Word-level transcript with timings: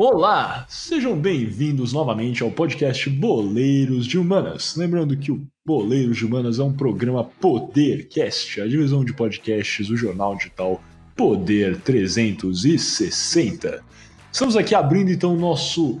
Olá, 0.00 0.64
sejam 0.68 1.18
bem-vindos 1.18 1.92
novamente 1.92 2.44
ao 2.44 2.52
podcast 2.52 3.10
Boleiros 3.10 4.06
de 4.06 4.16
Humanas. 4.16 4.76
Lembrando 4.76 5.16
que 5.16 5.32
o 5.32 5.44
Boleiros 5.66 6.18
de 6.18 6.24
Humanas 6.24 6.60
é 6.60 6.62
um 6.62 6.72
programa 6.72 7.24
Podercast, 7.24 8.60
a 8.60 8.68
divisão 8.68 9.04
de 9.04 9.12
podcasts 9.12 9.88
do 9.88 9.96
jornal 9.96 10.36
digital 10.36 10.80
Poder 11.16 11.80
360. 11.80 13.82
Estamos 14.30 14.56
aqui 14.56 14.72
abrindo 14.72 15.10
então 15.10 15.34
o 15.34 15.40
nosso 15.40 16.00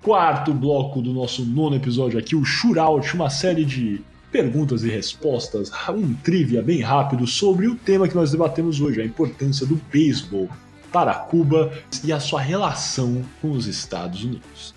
quarto 0.00 0.54
bloco 0.54 1.02
do 1.02 1.12
nosso 1.12 1.44
nono 1.44 1.74
episódio 1.74 2.20
aqui, 2.20 2.36
o 2.36 2.44
Shootout, 2.44 3.12
uma 3.16 3.28
série 3.28 3.64
de 3.64 4.00
perguntas 4.30 4.84
e 4.84 4.88
respostas, 4.88 5.68
um 5.88 6.14
trivia 6.14 6.62
bem 6.62 6.80
rápido 6.80 7.26
sobre 7.26 7.66
o 7.66 7.74
tema 7.74 8.06
que 8.06 8.14
nós 8.14 8.30
debatemos 8.30 8.80
hoje, 8.80 9.00
a 9.00 9.04
importância 9.04 9.66
do 9.66 9.80
beisebol 9.90 10.48
para 10.92 11.14
Cuba 11.14 11.72
e 12.04 12.12
a 12.12 12.20
sua 12.20 12.40
relação 12.40 13.24
com 13.40 13.52
os 13.52 13.66
Estados 13.66 14.22
Unidos. 14.22 14.74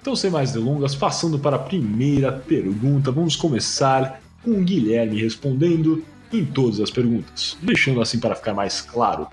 Então, 0.00 0.16
sem 0.16 0.30
mais 0.30 0.52
delongas, 0.52 0.94
passando 0.94 1.38
para 1.38 1.56
a 1.56 1.58
primeira 1.58 2.32
pergunta, 2.32 3.12
vamos 3.12 3.36
começar 3.36 4.20
com 4.42 4.52
o 4.52 4.64
Guilherme 4.64 5.20
respondendo 5.20 6.02
em 6.32 6.44
todas 6.44 6.80
as 6.80 6.90
perguntas, 6.90 7.58
deixando 7.60 8.00
assim 8.00 8.18
para 8.18 8.34
ficar 8.34 8.54
mais 8.54 8.80
claro. 8.80 9.28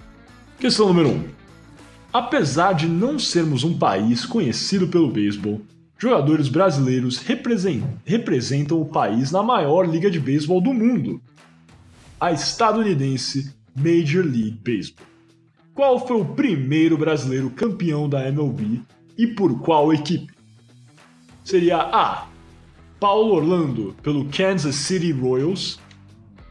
Questão 0.60 0.88
número 0.88 1.10
1. 1.10 1.12
Um. 1.14 1.24
Apesar 2.12 2.74
de 2.74 2.88
não 2.88 3.18
sermos 3.18 3.64
um 3.64 3.78
país 3.78 4.26
conhecido 4.26 4.88
pelo 4.88 5.12
beisebol, 5.12 5.62
jogadores 5.98 6.50
brasileiros 6.50 7.20
representam 7.20 8.82
o 8.82 8.86
país 8.86 9.32
na 9.32 9.44
maior 9.44 9.88
liga 9.88 10.10
de 10.10 10.20
beisebol 10.20 10.60
do 10.60 10.74
mundo, 10.74 11.22
a 12.20 12.32
estadunidense 12.32 13.54
Major 13.76 14.26
League 14.26 14.60
Baseball. 14.64 15.06
Qual 15.78 16.08
foi 16.08 16.20
o 16.20 16.26
primeiro 16.26 16.98
brasileiro 16.98 17.52
campeão 17.52 18.10
da 18.10 18.28
MLB 18.28 18.82
e 19.16 19.28
por 19.28 19.60
qual 19.60 19.94
equipe? 19.94 20.34
Seria 21.46 21.78
A. 21.78 22.26
Paulo 23.00 23.36
Orlando 23.36 23.96
pelo 24.02 24.26
Kansas 24.26 24.74
City 24.74 25.12
Royals, 25.12 25.80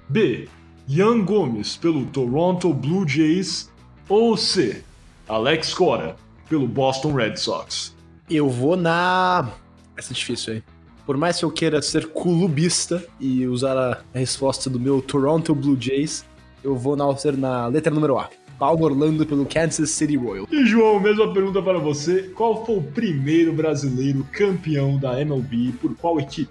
B. 0.08 0.48
Ian 0.88 1.24
Gomes 1.24 1.76
pelo 1.76 2.06
Toronto 2.06 2.72
Blue 2.72 3.04
Jays 3.04 3.68
ou 4.08 4.36
C. 4.36 4.84
Alex 5.28 5.74
Cora 5.74 6.14
pelo 6.48 6.68
Boston 6.68 7.12
Red 7.12 7.34
Sox. 7.34 7.96
Eu 8.30 8.48
vou 8.48 8.76
na. 8.76 9.50
Essa 9.96 10.12
é 10.12 10.14
difícil 10.14 10.52
aí. 10.52 10.62
Por 11.04 11.16
mais 11.16 11.36
que 11.36 11.44
eu 11.44 11.50
queira 11.50 11.82
ser 11.82 12.12
clubista 12.12 13.04
e 13.18 13.44
usar 13.44 13.76
a 13.76 13.98
resposta 14.16 14.70
do 14.70 14.78
meu 14.78 15.02
Toronto 15.02 15.52
Blue 15.52 15.76
Jays, 15.76 16.24
eu 16.62 16.76
vou 16.76 16.94
na, 16.94 17.06
na 17.36 17.66
letra 17.66 17.92
número 17.92 18.20
A. 18.20 18.30
Paulo 18.58 18.84
Orlando 18.84 19.26
pelo 19.26 19.46
Kansas 19.46 19.90
City 19.90 20.16
Royals. 20.16 20.48
E 20.50 20.64
João, 20.66 21.00
mesma 21.00 21.32
pergunta 21.32 21.60
para 21.62 21.78
você. 21.78 22.30
Qual 22.34 22.64
foi 22.64 22.76
o 22.76 22.82
primeiro 22.82 23.52
brasileiro 23.52 24.26
campeão 24.32 24.98
da 24.98 25.20
MLB 25.20 25.72
por 25.80 25.94
qual 25.96 26.20
equipe? 26.20 26.50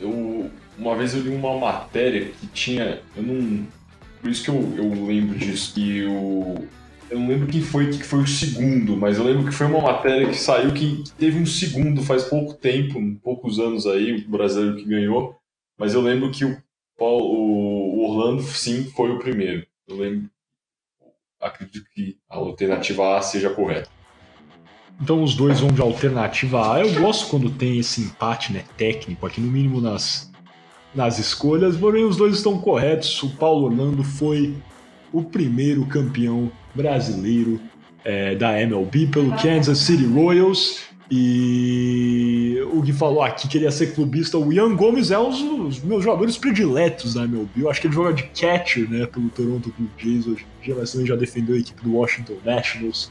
Eu 0.00 0.50
uma 0.78 0.96
vez 0.96 1.14
eu 1.14 1.20
li 1.20 1.28
uma 1.28 1.58
matéria 1.58 2.30
que 2.40 2.46
tinha, 2.46 3.00
eu 3.14 3.22
não, 3.22 3.66
por 4.20 4.30
isso 4.30 4.42
que 4.42 4.48
eu, 4.48 4.74
eu 4.78 5.06
lembro 5.06 5.38
disso 5.38 5.74
que 5.74 6.04
o 6.06 6.54
eu 7.10 7.18
não 7.18 7.28
lembro 7.28 7.48
quem 7.48 7.60
foi 7.60 7.90
que 7.90 8.04
foi 8.04 8.20
o 8.20 8.26
segundo, 8.26 8.96
mas 8.96 9.18
eu 9.18 9.24
lembro 9.24 9.44
que 9.44 9.52
foi 9.52 9.66
uma 9.66 9.80
matéria 9.80 10.28
que 10.28 10.36
saiu 10.36 10.72
que 10.72 11.02
teve 11.18 11.40
um 11.40 11.46
segundo 11.46 12.02
faz 12.02 12.22
pouco 12.24 12.54
tempo, 12.54 13.00
poucos 13.20 13.58
anos 13.58 13.84
aí, 13.84 14.14
o 14.14 14.30
brasileiro 14.30 14.76
que 14.76 14.84
ganhou. 14.84 15.36
Mas 15.76 15.92
eu 15.92 16.00
lembro 16.00 16.30
que 16.30 16.44
o, 16.44 16.56
Paulo, 16.96 17.24
o 17.24 18.08
Orlando 18.08 18.42
sim 18.42 18.84
foi 18.94 19.10
o 19.10 19.18
primeiro. 19.18 19.66
Eu 19.88 19.96
lembro 19.96 20.30
acredito 21.40 21.86
que 21.94 22.18
a 22.28 22.36
alternativa 22.36 23.16
A 23.16 23.22
seja 23.22 23.50
correta. 23.50 23.88
Então 25.00 25.22
os 25.22 25.34
dois 25.34 25.60
vão 25.60 25.70
de 25.70 25.80
alternativa 25.80 26.74
A. 26.74 26.80
Eu 26.80 26.92
gosto 27.00 27.30
quando 27.30 27.50
tem 27.50 27.78
esse 27.78 28.02
empate 28.02 28.52
né, 28.52 28.64
técnico, 28.76 29.26
aqui 29.26 29.40
no 29.40 29.50
mínimo 29.50 29.80
nas, 29.80 30.30
nas 30.94 31.18
escolhas, 31.18 31.76
porém 31.76 32.04
os 32.04 32.16
dois 32.16 32.36
estão 32.36 32.58
corretos. 32.58 33.22
O 33.22 33.30
Paulo 33.30 33.66
Orlando 33.66 34.04
foi 34.04 34.54
o 35.12 35.22
primeiro 35.22 35.86
campeão 35.86 36.52
brasileiro 36.74 37.58
é, 38.04 38.34
da 38.34 38.60
MLB 38.60 39.06
pelo 39.06 39.30
Kansas 39.36 39.78
City 39.78 40.04
Royals. 40.04 40.80
E 41.10 42.56
o 42.72 42.82
que 42.82 42.92
falou 42.92 43.20
aqui 43.22 43.48
que 43.48 43.58
ele 43.58 43.64
ia 43.64 43.70
ser 43.72 43.94
clubista, 43.94 44.38
o 44.38 44.52
Ian 44.52 44.76
Gomes 44.76 45.10
é 45.10 45.18
um 45.18 45.66
dos 45.66 45.80
meus 45.80 46.04
jogadores 46.04 46.38
prediletos 46.38 47.14
da 47.14 47.24
MLB. 47.24 47.62
Eu 47.62 47.70
acho 47.70 47.80
que 47.80 47.88
ele 47.88 47.94
joga 47.94 48.12
de 48.12 48.22
catcher, 48.24 48.88
né, 48.88 49.06
pelo 49.06 49.28
Toronto 49.30 49.74
Blue 49.76 49.90
Jays 49.98 50.26
hoje 50.26 50.46
em 50.60 50.64
dia, 50.64 50.76
mas 50.78 50.92
também 50.92 51.06
já 51.06 51.16
defendeu 51.16 51.56
a 51.56 51.58
equipe 51.58 51.82
do 51.82 51.94
Washington 51.96 52.36
Nationals. 52.44 53.10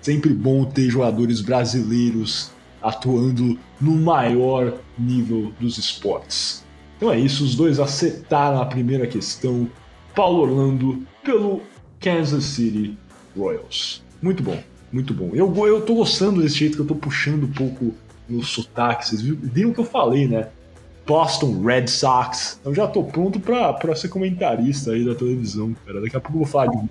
Sempre 0.00 0.32
bom 0.32 0.64
ter 0.64 0.88
jogadores 0.88 1.40
brasileiros 1.40 2.52
atuando 2.80 3.58
no 3.80 3.96
maior 3.96 4.78
nível 4.96 5.52
dos 5.58 5.76
esportes. 5.76 6.64
Então 6.96 7.10
é 7.10 7.18
isso, 7.18 7.42
os 7.44 7.54
dois 7.54 7.80
acertaram 7.80 8.60
a 8.60 8.66
primeira 8.66 9.06
questão. 9.06 9.68
Paulo 10.14 10.42
Orlando 10.42 11.04
pelo 11.24 11.62
Kansas 12.00 12.44
City 12.44 12.96
Royals. 13.36 14.02
Muito 14.22 14.42
bom. 14.42 14.62
Muito 14.92 15.14
bom. 15.14 15.30
Eu, 15.32 15.54
eu 15.66 15.82
tô 15.82 15.94
gostando 15.94 16.42
desse 16.42 16.56
jeito 16.56 16.76
que 16.76 16.82
eu 16.82 16.86
tô 16.86 16.94
puxando 16.94 17.44
um 17.44 17.52
pouco 17.52 17.94
no 18.28 18.42
sotaque. 18.42 19.06
Vocês 19.06 19.22
viram 19.22 19.70
o 19.70 19.74
que 19.74 19.80
eu 19.80 19.84
falei, 19.84 20.26
né? 20.26 20.48
Boston 21.06 21.62
Red 21.62 21.88
Sox. 21.88 22.60
Eu 22.64 22.74
já 22.74 22.86
tô 22.86 23.04
pronto 23.04 23.40
pra, 23.40 23.72
pra 23.72 23.94
ser 23.94 24.08
comentarista 24.08 24.92
aí 24.92 25.04
da 25.04 25.14
televisão, 25.14 25.74
cara. 25.84 26.00
Daqui 26.00 26.16
a 26.16 26.20
pouco 26.20 26.38
eu 26.38 26.42
vou 26.42 26.46
falar 26.46 26.66
de 26.68 26.76
um 26.76 26.88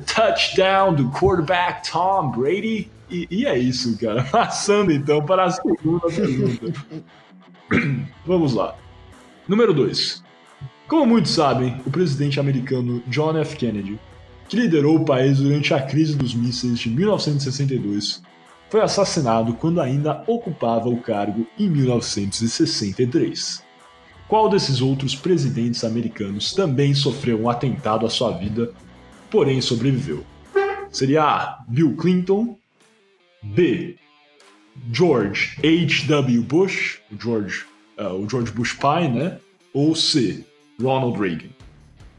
touchdown 0.14 0.94
do 0.94 1.10
quarterback 1.10 1.90
Tom 1.90 2.30
Brady. 2.30 2.90
E, 3.10 3.28
e 3.30 3.46
é 3.46 3.58
isso, 3.58 3.98
cara. 3.98 4.24
Passando 4.32 4.92
então 4.92 5.24
para 5.24 5.44
a 5.44 5.50
segunda 5.50 6.06
pergunta. 6.08 6.72
Vamos 8.26 8.54
lá. 8.54 8.74
Número 9.48 9.74
2. 9.74 10.22
Como 10.88 11.06
muitos 11.06 11.32
sabem, 11.32 11.80
o 11.86 11.90
presidente 11.90 12.38
americano 12.38 13.02
John 13.06 13.36
F. 13.38 13.56
Kennedy 13.56 13.98
que 14.52 14.60
liderou 14.60 14.96
o 14.96 15.04
país 15.06 15.38
durante 15.38 15.72
a 15.72 15.80
crise 15.80 16.14
dos 16.14 16.34
mísseis 16.34 16.78
de 16.78 16.90
1962, 16.90 18.22
foi 18.68 18.82
assassinado 18.82 19.54
quando 19.54 19.80
ainda 19.80 20.22
ocupava 20.26 20.90
o 20.90 21.00
cargo 21.00 21.46
em 21.58 21.70
1963. 21.70 23.64
Qual 24.28 24.50
desses 24.50 24.82
outros 24.82 25.14
presidentes 25.14 25.82
americanos 25.84 26.52
também 26.52 26.94
sofreu 26.94 27.40
um 27.40 27.48
atentado 27.48 28.04
à 28.04 28.10
sua 28.10 28.32
vida, 28.32 28.70
porém 29.30 29.62
sobreviveu? 29.62 30.22
Seria 30.90 31.22
A. 31.22 31.64
Bill 31.66 31.96
Clinton, 31.96 32.58
B. 33.42 33.96
George 34.92 35.56
H.W. 35.60 36.42
Bush, 36.42 37.00
o 37.10 37.18
George, 37.18 37.64
uh, 37.98 38.22
o 38.22 38.28
George 38.28 38.52
Bush 38.52 38.74
pai, 38.74 39.08
né? 39.08 39.38
Ou 39.72 39.94
C. 39.94 40.44
Ronald 40.78 41.18
Reagan. 41.18 41.61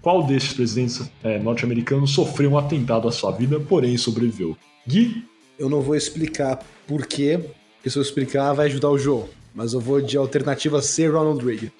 Qual 0.03 0.21
desses 0.21 0.51
presidentes 0.51 1.09
é, 1.23 1.39
norte-americanos 1.39 2.11
sofreu 2.11 2.51
um 2.51 2.57
atentado 2.57 3.07
à 3.07 3.11
sua 3.11 3.31
vida, 3.31 3.57
porém 3.57 3.95
sobreviveu? 3.95 4.57
Gui? 4.85 5.23
Eu 5.57 5.69
não 5.69 5.79
vou 5.79 5.95
explicar 5.95 6.59
por 6.85 7.07
quê, 7.07 7.39
porque 7.77 7.89
se 7.89 7.97
eu 7.97 8.01
explicar 8.01 8.51
vai 8.51 8.65
ajudar 8.65 8.89
o 8.89 8.97
João. 8.97 9.29
Mas 9.55 9.71
eu 9.71 9.79
vou 9.79 10.01
de 10.01 10.17
alternativa 10.17 10.81
C, 10.81 11.07
Ronald 11.07 11.41
Reagan. 11.45 11.71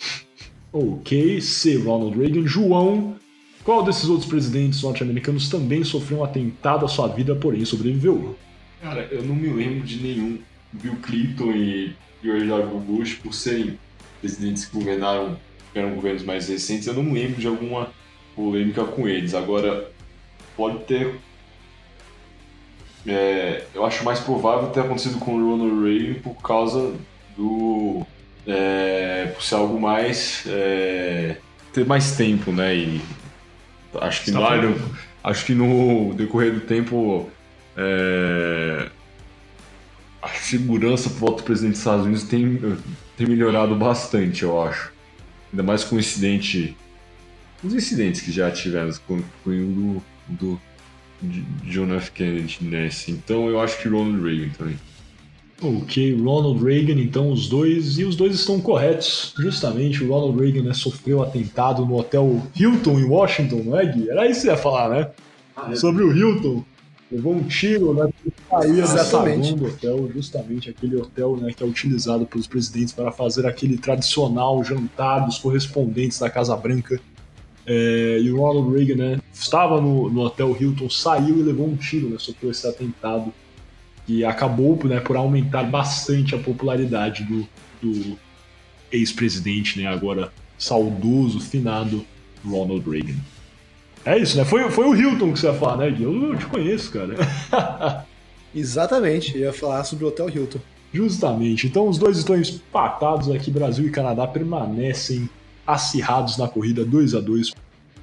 Ok, 0.72 1.42
C, 1.42 1.76
Ronald 1.76 2.18
Reagan. 2.18 2.48
João, 2.48 3.18
qual 3.62 3.84
desses 3.84 4.08
outros 4.08 4.30
presidentes 4.30 4.82
norte-americanos 4.82 5.50
também 5.50 5.84
sofreu 5.84 6.20
um 6.20 6.24
atentado 6.24 6.86
à 6.86 6.88
sua 6.88 7.10
vida, 7.10 7.36
porém 7.36 7.66
sobreviveu? 7.66 8.38
Cara, 8.82 9.06
eu 9.12 9.22
não 9.22 9.36
me 9.36 9.50
lembro 9.50 9.86
de 9.86 10.02
nenhum. 10.02 10.40
Bill 10.72 10.96
Clinton 11.02 11.52
e 11.52 11.94
George 12.24 12.48
W. 12.48 12.80
Bush, 12.80 13.16
por 13.16 13.34
serem 13.34 13.78
presidentes 14.22 14.64
que 14.64 14.74
governaram, 14.74 15.38
eram 15.76 15.94
governos 15.94 16.24
mais 16.24 16.48
recentes, 16.48 16.88
eu 16.88 16.94
não 16.94 17.04
me 17.04 17.20
lembro 17.20 17.42
de 17.42 17.48
alguma 17.48 17.92
polêmica 18.36 18.84
com 18.84 19.08
eles. 19.08 19.34
Agora, 19.34 19.90
pode 20.56 20.80
ter. 20.80 21.16
É, 23.06 23.66
eu 23.74 23.86
acho 23.86 24.04
mais 24.04 24.20
provável 24.20 24.70
ter 24.70 24.82
acontecido 24.82 25.20
com 25.20 25.36
o 25.36 25.52
Ronald 25.52 25.84
Reagan 25.84 26.20
por 26.22 26.36
causa 26.36 26.94
do. 27.38 28.06
É, 28.48 29.32
por 29.34 29.44
ser 29.44 29.56
algo 29.56 29.80
mais. 29.80 30.44
É, 30.48 31.38
ter 31.74 31.86
mais 31.86 32.16
tempo, 32.16 32.52
né? 32.52 32.76
E 32.76 33.02
acho 34.02 34.24
que, 34.24 34.32
tá 34.32 34.40
acho 35.24 35.46
que 35.46 35.54
no 35.54 36.14
decorrer 36.14 36.54
do 36.54 36.62
tempo. 36.62 37.30
É, 37.76 38.90
a 40.22 40.30
segurança 40.30 41.10
por 41.10 41.20
volta 41.20 41.42
do 41.42 41.44
presidente 41.44 41.72
dos 41.72 41.80
Estados 41.80 42.06
Unidos 42.06 42.24
tem, 42.24 42.78
tem 43.18 43.28
melhorado 43.28 43.76
bastante, 43.76 44.44
eu 44.44 44.62
acho. 44.62 44.94
Ainda 45.52 45.64
mais 45.64 45.84
com 45.84 45.98
o 45.98 46.00
incidente 46.00 46.78
os 47.64 47.74
incidentes 47.74 48.22
que 48.22 48.32
já 48.32 48.52
tivemos 48.52 48.98
com, 48.98 49.22
com 49.44 49.50
o 49.50 50.04
do, 50.28 50.62
do 51.22 51.44
John 51.64 51.94
F. 51.96 52.12
Kennedy 52.12 52.60
nesse. 52.62 53.12
Então 53.12 53.48
eu 53.50 53.60
acho 53.60 53.82
que 53.82 53.88
Ronald 53.88 54.22
Reagan 54.22 54.50
também. 54.58 54.78
Ok, 55.62 56.22
Ronald 56.22 56.62
Reagan, 56.62 57.00
então 57.00 57.32
os 57.32 57.48
dois, 57.48 57.98
e 57.98 58.04
os 58.04 58.18
dois 58.18 58.36
estão 58.36 58.60
corretos. 58.60 59.34
Justamente, 59.38 60.04
o 60.04 60.10
Ronald 60.10 60.38
Reagan 60.38 60.64
né, 60.64 60.74
sofreu 60.74 61.24
atentado 61.24 61.86
no 61.86 61.98
hotel 61.98 62.42
Hilton 62.54 63.00
em 63.00 63.06
Washington, 63.06 63.64
não 63.64 63.80
é, 63.80 63.86
Gui? 63.86 64.10
Era 64.10 64.26
isso 64.28 64.42
que 64.42 64.48
você 64.48 64.52
ia 64.52 64.58
falar, 64.58 64.90
né? 64.90 65.12
Ah, 65.56 65.72
é. 65.72 65.76
Sobre 65.76 66.04
o 66.04 66.16
Hilton. 66.16 66.66
Levou 67.10 67.36
um 67.36 67.44
tiro, 67.44 67.94
né? 67.94 68.10
Saía 68.50 68.82
Exatamente. 68.82 69.54
do 69.54 69.68
hotel, 69.68 70.10
justamente 70.12 70.70
aquele 70.70 70.98
hotel 70.98 71.38
né, 71.38 71.54
que 71.56 71.64
é 71.64 71.66
utilizado 71.66 72.26
pelos 72.26 72.48
presidentes 72.48 72.92
para 72.92 73.12
fazer 73.12 73.46
aquele 73.46 73.78
tradicional 73.78 74.64
jantar 74.64 75.20
dos 75.20 75.38
correspondentes 75.38 76.20
da 76.20 76.30
Casa 76.30 76.58
Branca. 76.58 77.00
É, 77.66 78.20
e 78.22 78.32
o 78.32 78.42
Ronald 78.42 78.76
Reagan 78.76 78.96
né, 78.96 79.20
estava 79.32 79.80
no, 79.80 80.10
no 80.10 80.22
hotel 80.22 80.56
Hilton, 80.60 80.90
saiu 80.90 81.40
e 81.40 81.44
levou 81.44 81.68
um 81.68 81.76
tiro, 81.76 82.10
né, 82.10 82.18
sofreu 82.20 82.52
esse 82.52 82.68
atentado 82.68 83.34
que 84.06 84.26
acabou 84.26 84.78
né, 84.84 85.00
por 85.00 85.16
aumentar 85.16 85.64
bastante 85.64 86.36
a 86.36 86.38
popularidade 86.38 87.24
do, 87.24 87.48
do 87.82 88.18
ex-presidente, 88.92 89.80
né, 89.80 89.88
agora 89.88 90.32
saudoso, 90.58 91.40
finado 91.40 92.06
Ronald 92.46 92.90
Reagan. 92.90 93.16
É 94.06 94.18
isso, 94.18 94.38
né? 94.38 94.44
Foi, 94.44 94.70
foi 94.70 94.86
o 94.86 94.96
Hilton 94.96 95.32
que 95.32 95.40
você 95.40 95.48
ia 95.48 95.54
falar, 95.54 95.78
né, 95.78 95.90
Gui? 95.90 96.04
Eu, 96.04 96.32
eu 96.32 96.38
te 96.38 96.46
conheço, 96.46 96.92
cara. 96.92 97.16
Exatamente, 98.54 99.38
ia 99.38 99.54
falar 99.54 99.84
sobre 99.86 100.04
o 100.04 100.10
Hotel 100.10 100.30
Hilton. 100.30 100.60
Justamente. 100.94 101.66
Então 101.66 101.88
os 101.88 101.98
dois 101.98 102.18
estão 102.18 102.36
empatados 102.36 103.32
aqui, 103.32 103.50
Brasil 103.50 103.88
e 103.88 103.92
Canadá 103.92 104.28
permanecem 104.28 105.30
acirrados 105.66 106.38
na 106.38 106.48
corrida 106.48 106.84
2 106.84 107.16
a 107.16 107.20
2 107.20 107.54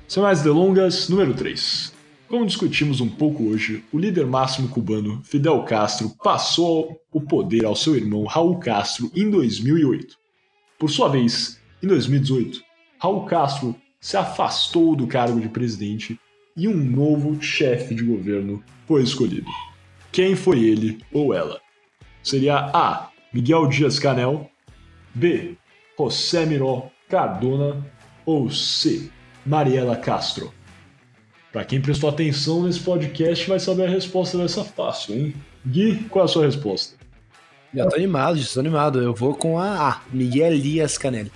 Sem 0.08 0.22
mais 0.22 0.42
delongas, 0.42 1.08
número 1.08 1.34
3. 1.34 1.92
Como 2.28 2.46
discutimos 2.46 3.00
um 3.00 3.08
pouco 3.08 3.44
hoje, 3.44 3.84
o 3.92 3.98
líder 3.98 4.24
máximo 4.24 4.68
cubano, 4.68 5.20
Fidel 5.24 5.62
Castro, 5.64 6.12
passou 6.22 7.00
o 7.12 7.20
poder 7.20 7.64
ao 7.64 7.74
seu 7.74 7.96
irmão 7.96 8.24
Raul 8.24 8.58
Castro 8.58 9.10
em 9.14 9.28
2008. 9.28 10.16
Por 10.78 10.88
sua 10.88 11.08
vez, 11.08 11.60
em 11.82 11.88
2018, 11.88 12.62
Raul 12.98 13.24
Castro 13.24 13.74
se 14.00 14.16
afastou 14.16 14.94
do 14.94 15.06
cargo 15.06 15.40
de 15.40 15.48
presidente 15.48 16.18
e 16.56 16.68
um 16.68 16.76
novo 16.76 17.42
chefe 17.42 17.94
de 17.94 18.04
governo 18.04 18.62
foi 18.86 19.02
escolhido. 19.02 19.50
Quem 20.12 20.36
foi 20.36 20.64
ele 20.64 20.98
ou 21.12 21.34
ela? 21.34 21.60
Seria 22.22 22.70
A. 22.72 23.10
Miguel 23.32 23.66
Dias 23.68 23.98
Canel, 23.98 24.50
B. 25.14 25.56
José 25.98 26.46
Miró 26.46 26.90
Cardona 27.10 27.84
ou 28.24 28.48
C. 28.50 29.10
Mariela 29.44 29.96
Castro? 29.96 30.54
Para 31.52 31.64
quem 31.64 31.80
prestou 31.80 32.08
atenção 32.08 32.62
nesse 32.62 32.78
podcast 32.80 33.48
vai 33.48 33.58
saber 33.58 33.86
a 33.86 33.88
resposta 33.90 34.38
dessa 34.38 34.62
fácil, 34.64 35.16
hein? 35.16 35.34
Gui, 35.66 36.04
qual 36.08 36.24
é 36.24 36.26
a 36.26 36.28
sua 36.28 36.46
resposta? 36.46 36.96
Já 37.74 37.86
tô 37.88 37.96
animado, 37.96 38.38
já 38.38 38.54
tô 38.54 38.60
animado. 38.60 39.00
Eu 39.02 39.12
vou 39.12 39.34
com 39.34 39.58
a 39.58 39.88
A, 39.90 40.00
Miguel 40.12 40.56
Dias 40.58 40.96
Canel. 40.96 41.26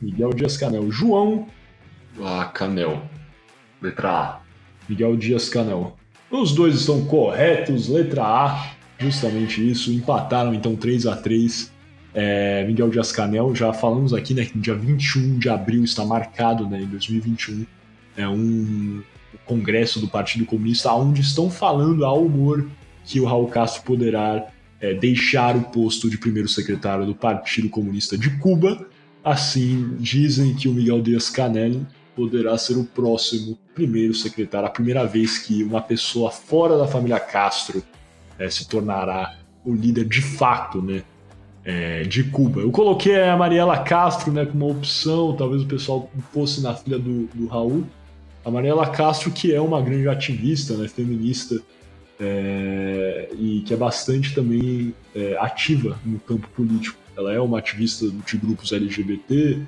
Miguel 0.00 0.30
Dias 0.34 0.56
Canel. 0.58 0.90
João, 0.90 1.48
Ah, 2.22 2.44
Canel. 2.52 3.02
Letra 3.80 4.10
A. 4.10 4.40
Miguel 4.88 5.16
Dias 5.16 5.48
Canel. 5.48 5.96
Os 6.30 6.52
dois 6.54 6.74
estão 6.74 7.04
corretos, 7.06 7.88
letra 7.88 8.22
A, 8.24 8.70
justamente 8.98 9.66
isso. 9.68 9.90
Empataram 9.90 10.52
então 10.54 10.76
3 10.76 11.06
a 11.06 11.16
3 11.16 11.72
é, 12.14 12.64
Miguel 12.64 12.88
Dias 12.90 13.10
Canel, 13.10 13.54
já 13.54 13.72
falamos 13.72 14.14
aqui, 14.14 14.32
né, 14.32 14.44
que 14.44 14.56
no 14.56 14.62
dia 14.62 14.74
21 14.74 15.38
de 15.38 15.48
abril 15.48 15.82
está 15.82 16.04
marcado, 16.04 16.68
né, 16.68 16.80
em 16.80 16.86
2021, 16.86 17.66
é 18.16 18.28
um 18.28 19.02
congresso 19.44 20.00
do 20.00 20.06
Partido 20.06 20.46
Comunista 20.46 20.92
onde 20.92 21.20
estão 21.20 21.50
falando 21.50 22.04
ao 22.04 22.24
humor 22.24 22.68
que 23.04 23.20
o 23.20 23.24
Raul 23.24 23.48
Castro 23.48 23.82
poderá 23.82 24.46
é, 24.80 24.94
deixar 24.94 25.56
o 25.56 25.62
posto 25.62 26.08
de 26.08 26.16
primeiro 26.16 26.48
secretário 26.48 27.04
do 27.04 27.14
Partido 27.14 27.68
Comunista 27.68 28.16
de 28.16 28.30
Cuba. 28.38 28.86
Assim, 29.22 29.96
dizem 29.98 30.54
que 30.54 30.68
o 30.68 30.72
Miguel 30.72 31.02
Dias 31.02 31.28
Canel 31.28 31.80
poderá 32.14 32.56
ser 32.56 32.76
o 32.76 32.84
próximo 32.84 33.58
primeiro 33.74 34.14
secretário, 34.14 34.68
a 34.68 34.70
primeira 34.70 35.04
vez 35.04 35.38
que 35.38 35.64
uma 35.64 35.82
pessoa 35.82 36.30
fora 36.30 36.78
da 36.78 36.86
família 36.86 37.18
Castro 37.18 37.82
é, 38.38 38.48
se 38.48 38.68
tornará 38.68 39.36
o 39.64 39.74
líder 39.74 40.04
de 40.04 40.22
fato, 40.22 40.80
né, 40.80 41.02
é, 41.64 42.02
de 42.02 42.24
Cuba. 42.24 42.60
Eu 42.60 42.70
coloquei 42.70 43.20
a 43.22 43.36
Mariela 43.36 43.78
Castro, 43.78 44.30
né, 44.30 44.44
como 44.44 44.66
uma 44.66 44.74
opção, 44.74 45.34
talvez 45.34 45.62
o 45.62 45.66
pessoal 45.66 46.10
fosse 46.32 46.60
na 46.60 46.74
filha 46.74 46.98
do, 46.98 47.26
do 47.34 47.46
Raul. 47.46 47.84
A 48.44 48.50
Mariela 48.50 48.86
Castro, 48.86 49.30
que 49.30 49.54
é 49.54 49.60
uma 49.60 49.80
grande 49.80 50.06
ativista, 50.08 50.76
né, 50.76 50.86
feminista, 50.86 51.60
é, 52.20 53.28
e 53.38 53.62
que 53.66 53.72
é 53.72 53.76
bastante 53.76 54.34
também 54.34 54.94
é, 55.14 55.36
ativa 55.40 55.98
no 56.04 56.18
campo 56.20 56.48
político. 56.48 56.98
Ela 57.16 57.32
é 57.32 57.40
uma 57.40 57.58
ativista 57.58 58.06
de 58.08 58.36
grupos 58.36 58.72
LGBT, 58.72 59.60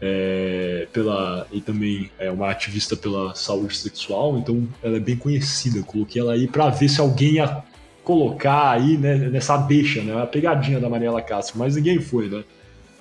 é, 0.00 0.86
pela, 0.92 1.46
e 1.52 1.60
também 1.60 2.10
é 2.18 2.30
uma 2.30 2.50
ativista 2.50 2.96
pela 2.96 3.34
saúde 3.34 3.76
sexual, 3.76 4.38
então 4.38 4.66
ela 4.82 4.96
é 4.96 5.00
bem 5.00 5.16
conhecida. 5.16 5.82
Coloquei 5.82 6.20
ela 6.20 6.32
aí 6.32 6.46
para 6.46 6.68
ver 6.70 6.88
se 6.88 7.00
alguém 7.00 7.34
ia 7.34 7.62
colocar 8.04 8.70
aí 8.70 8.96
né, 8.96 9.16
nessa 9.16 9.56
deixa, 9.56 10.02
né, 10.02 10.22
a 10.22 10.26
pegadinha 10.26 10.78
da 10.78 10.88
Mariela 10.88 11.22
Castro, 11.22 11.58
mas 11.58 11.74
ninguém 11.74 12.00
foi, 12.00 12.28
né? 12.28 12.44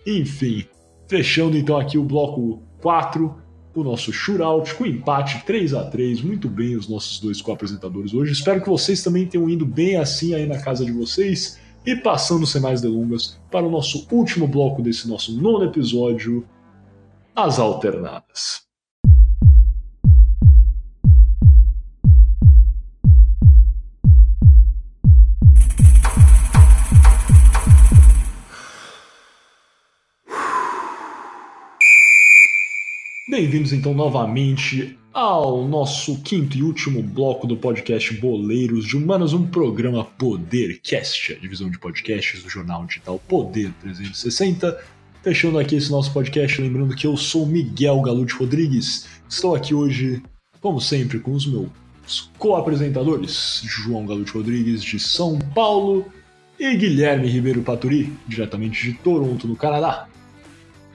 Enfim, 0.07 0.65
fechando 1.07 1.57
então 1.57 1.77
aqui 1.77 1.97
o 1.97 2.03
bloco 2.03 2.63
4, 2.81 3.35
o 3.75 3.83
nosso 3.83 4.11
shootout 4.13 4.75
com 4.75 4.85
empate 4.85 5.43
3 5.45 5.73
a 5.73 5.83
3 5.85 6.21
Muito 6.21 6.47
bem 6.47 6.75
os 6.75 6.87
nossos 6.87 7.19
dois 7.19 7.41
co-apresentadores 7.41 8.13
hoje. 8.13 8.31
Espero 8.31 8.61
que 8.61 8.69
vocês 8.69 9.01
também 9.01 9.25
tenham 9.25 9.49
ido 9.49 9.65
bem 9.65 9.97
assim 9.97 10.33
aí 10.33 10.45
na 10.45 10.59
casa 10.59 10.85
de 10.85 10.91
vocês. 10.91 11.59
E 11.85 11.95
passando 11.95 12.47
sem 12.47 12.61
mais 12.61 12.81
delongas 12.81 13.39
para 13.51 13.65
o 13.65 13.69
nosso 13.69 14.07
último 14.09 14.47
bloco 14.47 14.81
desse 14.81 15.07
nosso 15.07 15.33
nono 15.33 15.65
episódio, 15.65 16.45
as 17.35 17.59
alternadas. 17.59 18.62
Bem-vindos 33.33 33.73
então 33.73 33.95
novamente 33.95 34.95
ao 35.11 35.67
nosso 35.67 36.21
quinto 36.21 36.55
e 36.55 36.61
último 36.61 37.01
bloco 37.01 37.47
do 37.47 37.57
podcast 37.57 38.13
Boleiros 38.13 38.85
de 38.85 38.95
Humanos, 38.95 39.33
um 39.33 39.47
programa 39.47 40.05
Podercast, 40.05 41.33
a 41.33 41.39
divisão 41.39 41.67
de 41.67 41.79
podcasts 41.79 42.43
do 42.43 42.49
jornal 42.49 42.85
digital 42.85 43.17
Poder 43.27 43.73
360. 43.81 44.79
Fechando 45.23 45.57
aqui 45.57 45.75
esse 45.75 45.89
nosso 45.89 46.13
podcast, 46.13 46.61
lembrando 46.61 46.95
que 46.95 47.07
eu 47.07 47.17
sou 47.17 47.47
Miguel 47.47 48.03
Galute 48.03 48.35
Rodrigues. 48.35 49.07
Estou 49.27 49.55
aqui 49.55 49.73
hoje, 49.73 50.21
como 50.61 50.79
sempre, 50.79 51.17
com 51.17 51.31
os 51.31 51.47
meus 51.47 52.29
co-apresentadores, 52.37 53.63
João 53.65 54.05
Galute 54.05 54.31
Rodrigues 54.31 54.83
de 54.83 54.99
São 54.99 55.39
Paulo 55.55 56.05
e 56.59 56.77
Guilherme 56.77 57.29
Ribeiro 57.29 57.63
Paturi, 57.63 58.13
diretamente 58.27 58.83
de 58.83 58.93
Toronto, 58.99 59.47
no 59.47 59.55
Canadá. 59.55 60.07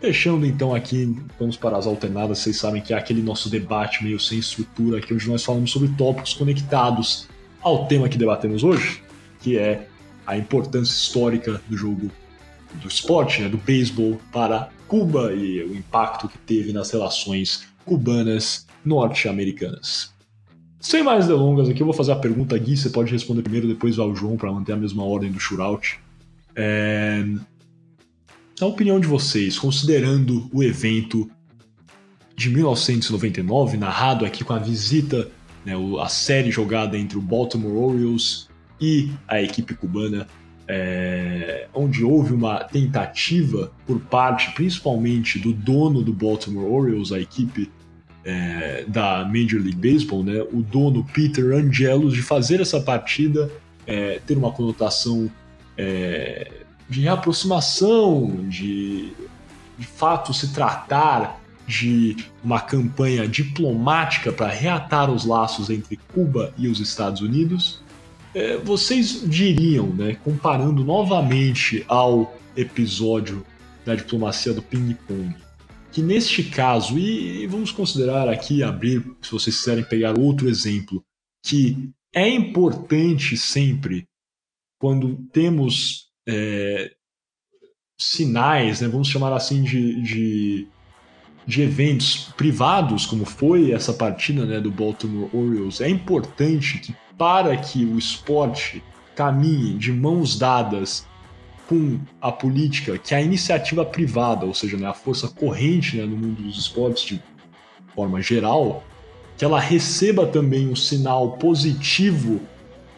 Fechando 0.01 0.47
então 0.47 0.75
aqui, 0.75 1.17
vamos 1.39 1.57
para 1.57 1.77
as 1.77 1.87
alternadas. 1.87 2.39
Vocês 2.39 2.57
sabem 2.57 2.81
que 2.81 2.95
é 2.95 2.97
aquele 2.97 3.21
nosso 3.21 3.51
debate 3.51 4.05
meio 4.05 4.21
sem 4.21 4.39
estrutura 4.39 4.99
aqui, 4.99 5.13
onde 5.13 5.29
nós 5.29 5.45
falamos 5.45 5.73
sobre 5.73 5.89
tópicos 5.97 6.35
conectados 6.35 7.29
ao 7.61 7.87
tema 7.87 8.09
que 8.09 8.17
debatemos 8.17 8.63
hoje, 8.63 9.03
que 9.41 9.59
é 9.59 9.89
a 10.25 10.37
importância 10.37 10.93
histórica 10.93 11.61
do 11.69 11.77
jogo 11.77 12.11
do 12.75 12.87
esporte, 12.87 13.43
né, 13.43 13.49
do 13.49 13.57
beisebol 13.57 14.21
para 14.31 14.69
Cuba 14.87 15.33
e 15.33 15.63
o 15.65 15.75
impacto 15.75 16.29
que 16.29 16.39
teve 16.39 16.73
nas 16.73 16.91
relações 16.91 17.67
cubanas 17.85 18.67
norte-americanas. 18.85 20.15
Sem 20.81 21.03
mais 21.03 21.27
delongas 21.27 21.69
aqui, 21.69 21.81
eu 21.83 21.87
vou 21.87 21.95
fazer 21.95 22.13
a 22.13 22.17
pergunta 22.17 22.57
Gui, 22.57 22.77
você 22.77 22.91
pode 22.91 23.11
responder 23.11 23.43
primeiro, 23.43 23.67
depois 23.67 23.97
vai 23.97 24.07
o 24.07 24.15
João 24.15 24.37
para 24.37 24.53
manter 24.53 24.73
a 24.73 24.77
mesma 24.77 25.03
ordem 25.03 25.33
do 25.33 25.41
shootout. 25.41 25.99
É... 26.55 27.25
Na 28.61 28.67
opinião 28.67 28.99
de 28.99 29.07
vocês, 29.07 29.57
considerando 29.57 30.51
o 30.53 30.65
evento 30.65 31.31
de 32.35 32.51
1999, 32.51 33.77
narrado 33.77 34.25
aqui 34.25 34.43
com 34.43 34.53
a 34.53 34.59
visita, 34.59 35.29
né, 35.65 35.75
a 36.01 36.09
série 36.09 36.51
jogada 36.51 36.99
entre 36.99 37.17
o 37.17 37.21
Baltimore 37.21 37.73
Orioles 37.73 38.49
e 38.81 39.13
a 39.29 39.41
equipe 39.41 39.75
cubana, 39.75 40.27
é, 40.67 41.69
onde 41.73 42.05
houve 42.05 42.33
uma 42.33 42.65
tentativa 42.65 43.71
por 43.87 44.01
parte, 44.01 44.51
principalmente, 44.53 45.39
do 45.39 45.53
dono 45.53 46.03
do 46.03 46.13
Baltimore 46.13 46.69
Orioles, 46.69 47.13
a 47.13 47.21
equipe 47.21 47.71
é, 48.25 48.85
da 48.89 49.25
Major 49.25 49.63
League 49.63 49.77
Baseball, 49.77 50.25
né, 50.25 50.43
o 50.53 50.63
dono 50.63 51.05
Peter 51.13 51.53
Angelos, 51.53 52.13
de 52.13 52.23
fazer 52.23 52.61
essa 52.61 52.81
partida 52.81 53.51
é, 53.87 54.21
ter 54.27 54.37
uma 54.37 54.51
conotação 54.51 55.31
de 56.89 57.03
reaproximação, 57.03 58.49
de 58.49 59.13
de 59.79 59.87
fato 59.87 60.35
se 60.35 60.53
tratar 60.53 61.41
de 61.67 62.17
uma 62.43 62.61
campanha 62.61 63.29
diplomática 63.29 64.33
para 64.33 64.49
reatar 64.49 65.11
os 65.11 65.25
laços 65.25 65.71
entre 65.71 65.97
Cuba 66.13 66.53
e 66.59 66.67
os 66.67 66.81
Estados 66.81 67.21
Unidos, 67.21 67.81
é, 68.35 68.57
vocês 68.57 69.23
diriam, 69.25 69.89
né, 69.89 70.17
comparando 70.25 70.83
novamente 70.83 71.85
ao 71.87 72.37
episódio 72.57 73.45
da 73.85 73.95
diplomacia 73.95 74.53
do 74.53 74.63
ping-pong, 74.63 75.35
que 75.93 76.03
neste 76.03 76.43
caso, 76.43 76.99
e 76.99 77.47
vamos 77.47 77.71
considerar 77.71 78.29
aqui, 78.29 78.63
abrir, 78.63 79.05
se 79.23 79.31
vocês 79.31 79.57
quiserem 79.59 79.85
pegar 79.85 80.19
outro 80.19 80.49
exemplo, 80.49 81.03
que 81.45 81.91
é 82.15 82.29
importante 82.29 83.37
sempre, 83.37 84.07
quando 84.79 85.17
temos 85.33 86.08
é, 86.29 86.91
sinais, 87.99 88.81
né, 88.81 88.89
vamos 88.89 89.09
chamar 89.09 89.33
assim, 89.33 89.63
de, 89.63 90.03
de, 90.03 90.69
de, 91.47 91.63
eventos 91.63 92.31
privados, 92.37 93.07
como 93.07 93.25
foi 93.25 93.73
essa 93.73 93.95
partida 93.95 94.45
né, 94.45 94.61
do 94.61 94.71
Baltimore 94.71 95.31
Orioles, 95.33 95.81
é 95.81 95.89
importante 95.89 96.79
que, 96.79 96.95
para 97.17 97.57
que 97.57 97.85
o 97.85 97.99
esporte 97.99 98.83
caminhe 99.17 99.75
de 99.75 99.91
mãos 99.91 100.39
dadas 100.39 101.07
com 101.67 101.99
a 102.21 102.31
política, 102.31 102.97
que 102.99 103.15
a 103.15 103.21
iniciativa 103.21 103.85
privada, 103.85 104.47
ou 104.47 104.55
seja, 104.55 104.77
né, 104.77 104.87
a 104.87 104.95
força 104.95 105.29
corrente 105.29 105.97
né, 105.97 106.05
no 106.05 106.17
mundo 106.17 106.43
dos 106.43 106.59
esportes 106.59 107.05
de 107.05 107.23
forma 107.95 108.21
geral, 108.21 108.85
que 109.37 109.45
ela 109.45 109.59
receba 109.59 110.27
também 110.27 110.69
um 110.69 110.77
sinal 110.77 111.33
positivo 111.33 112.41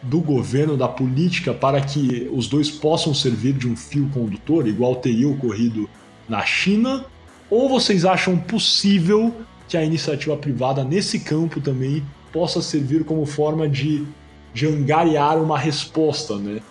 do 0.03 0.19
governo, 0.19 0.75
da 0.75 0.87
política, 0.87 1.53
para 1.53 1.79
que 1.81 2.29
os 2.31 2.47
dois 2.47 2.69
possam 2.69 3.13
servir 3.13 3.53
de 3.53 3.67
um 3.67 3.75
fio 3.75 4.09
condutor, 4.09 4.67
igual 4.67 4.95
teria 4.95 5.29
ocorrido 5.29 5.89
na 6.27 6.43
China? 6.43 7.05
Ou 7.49 7.69
vocês 7.69 8.05
acham 8.05 8.37
possível 8.37 9.35
que 9.67 9.77
a 9.77 9.83
iniciativa 9.83 10.35
privada 10.35 10.83
nesse 10.83 11.19
campo 11.19 11.61
também 11.61 12.03
possa 12.31 12.61
servir 12.61 13.03
como 13.03 13.25
forma 13.25 13.67
de, 13.67 14.05
de 14.53 14.65
angariar 14.65 15.37
uma 15.37 15.57
resposta 15.57 16.37
né, 16.37 16.61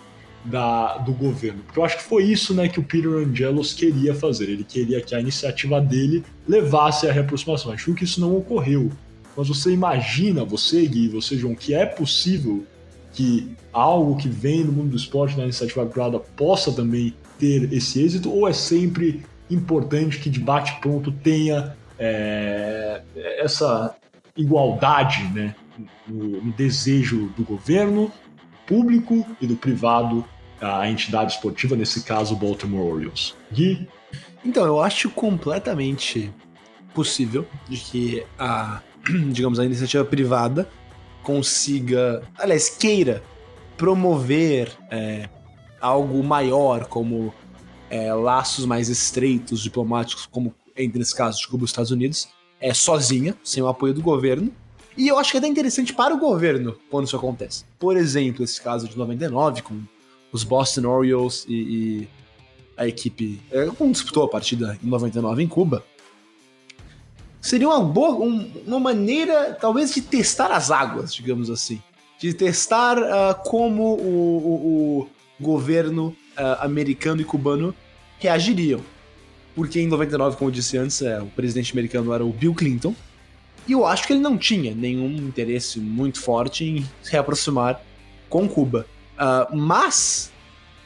da, 0.43 0.97
do 0.97 1.13
governo? 1.13 1.61
Porque 1.63 1.79
eu 1.79 1.85
acho 1.85 1.97
que 1.97 2.03
foi 2.03 2.23
isso 2.23 2.53
né, 2.53 2.67
que 2.67 2.79
o 2.79 2.83
Peter 2.83 3.11
Angelos 3.11 3.73
queria 3.73 4.13
fazer. 4.13 4.49
Ele 4.49 4.63
queria 4.63 4.99
que 5.01 5.15
a 5.15 5.21
iniciativa 5.21 5.79
dele 5.79 6.23
levasse 6.47 7.07
à 7.07 7.11
reaproximação. 7.13 7.71
Acho 7.71 7.93
que 7.93 8.03
isso 8.03 8.19
não 8.19 8.35
ocorreu. 8.35 8.91
Mas 9.37 9.47
você 9.47 9.71
imagina, 9.71 10.43
você, 10.43 10.85
Gui, 10.85 11.07
você, 11.07 11.37
João, 11.37 11.55
que 11.55 11.73
é 11.73 11.85
possível 11.85 12.65
que 13.13 13.55
algo 13.73 14.17
que 14.17 14.27
vem 14.27 14.65
do 14.65 14.71
mundo 14.71 14.91
do 14.91 14.97
esporte 14.97 15.37
na 15.37 15.43
iniciativa 15.43 15.85
privada 15.85 16.19
possa 16.19 16.71
também 16.71 17.13
ter 17.39 17.71
esse 17.73 18.01
êxito, 18.01 18.31
ou 18.31 18.47
é 18.47 18.53
sempre 18.53 19.23
importante 19.49 20.19
que 20.19 20.29
debate 20.29 20.79
pronto 20.79 21.11
tenha 21.11 21.75
é, 21.99 23.01
essa 23.15 23.95
igualdade 24.35 25.23
né, 25.33 25.55
no, 26.07 26.41
no, 26.41 26.51
desejo 26.53 27.27
do 27.35 27.43
governo 27.43 28.11
público 28.65 29.25
e 29.41 29.47
do 29.47 29.55
privado 29.55 30.23
a 30.61 30.87
entidade 30.89 31.33
esportiva, 31.33 31.75
nesse 31.75 32.03
caso 32.03 32.35
o 32.35 32.37
Baltimore 32.37 32.93
Orioles. 32.93 33.35
Gui? 33.51 33.87
Então, 34.45 34.65
eu 34.65 34.81
acho 34.81 35.09
completamente 35.09 36.31
possível 36.93 37.45
de 37.67 37.77
que 37.77 38.23
a 38.37 38.81
digamos, 39.31 39.59
a 39.59 39.65
iniciativa 39.65 40.05
privada 40.05 40.67
consiga, 41.23 42.23
aliás, 42.37 42.69
queira 42.69 43.23
promover 43.77 44.71
é, 44.89 45.29
algo 45.79 46.23
maior, 46.23 46.85
como 46.85 47.33
é, 47.89 48.13
laços 48.13 48.65
mais 48.65 48.89
estreitos 48.89 49.61
diplomáticos, 49.61 50.25
como 50.25 50.53
entre 50.77 50.99
nesse 50.99 51.15
caso 51.15 51.39
de 51.39 51.47
Cuba 51.47 51.63
e 51.63 51.65
Estados 51.65 51.91
Unidos, 51.91 52.29
é 52.59 52.73
sozinha, 52.73 53.35
sem 53.43 53.61
o 53.61 53.67
apoio 53.67 53.93
do 53.93 54.01
governo. 54.01 54.51
E 54.97 55.07
eu 55.07 55.17
acho 55.17 55.31
que 55.31 55.37
é 55.37 55.39
até 55.39 55.47
interessante 55.47 55.93
para 55.93 56.13
o 56.13 56.17
governo 56.17 56.77
quando 56.89 57.07
isso 57.07 57.15
acontece. 57.15 57.65
Por 57.79 57.97
exemplo, 57.97 58.43
esse 58.43 58.61
caso 58.61 58.87
de 58.87 58.97
99, 58.97 59.61
com 59.61 59.81
os 60.31 60.43
Boston 60.43 60.87
Orioles 60.87 61.45
e, 61.47 61.53
e 61.53 62.07
a 62.77 62.87
equipe. 62.87 63.41
É, 63.51 63.65
como 63.67 63.91
disputou 63.91 64.23
a 64.23 64.27
partida 64.27 64.77
em 64.83 64.87
99 64.87 65.43
em 65.43 65.47
Cuba, 65.47 65.83
seria 67.41 67.67
uma 67.67 67.81
boa, 67.81 68.23
um, 68.23 68.49
uma 68.65 68.79
maneira, 68.79 69.57
talvez, 69.59 69.93
de 69.93 70.01
testar 70.01 70.51
as 70.51 70.69
águas, 70.69 71.13
digamos 71.13 71.49
assim. 71.49 71.81
De 72.19 72.33
testar 72.33 72.99
uh, 72.99 73.35
como 73.43 73.95
o, 73.95 74.37
o, 74.37 74.99
o 75.01 75.09
governo 75.43 76.15
uh, 76.37 76.63
americano 76.63 77.19
e 77.19 77.25
cubano 77.25 77.75
reagiriam. 78.19 78.79
Porque 79.55 79.81
em 79.81 79.87
99, 79.87 80.37
como 80.37 80.49
eu 80.49 80.53
disse 80.53 80.77
antes, 80.77 81.01
é, 81.01 81.19
o 81.19 81.25
presidente 81.25 81.73
americano 81.73 82.13
era 82.13 82.23
o 82.23 82.31
Bill 82.31 82.53
Clinton. 82.53 82.95
E 83.67 83.73
eu 83.73 83.85
acho 83.85 84.07
que 84.07 84.13
ele 84.13 84.21
não 84.21 84.37
tinha 84.37 84.73
nenhum 84.73 85.11
interesse 85.17 85.79
muito 85.79 86.21
forte 86.21 86.63
em 86.63 86.89
se 87.01 87.11
reaproximar 87.11 87.81
com 88.29 88.47
Cuba. 88.47 88.85
Uh, 89.15 89.55
mas 89.55 90.31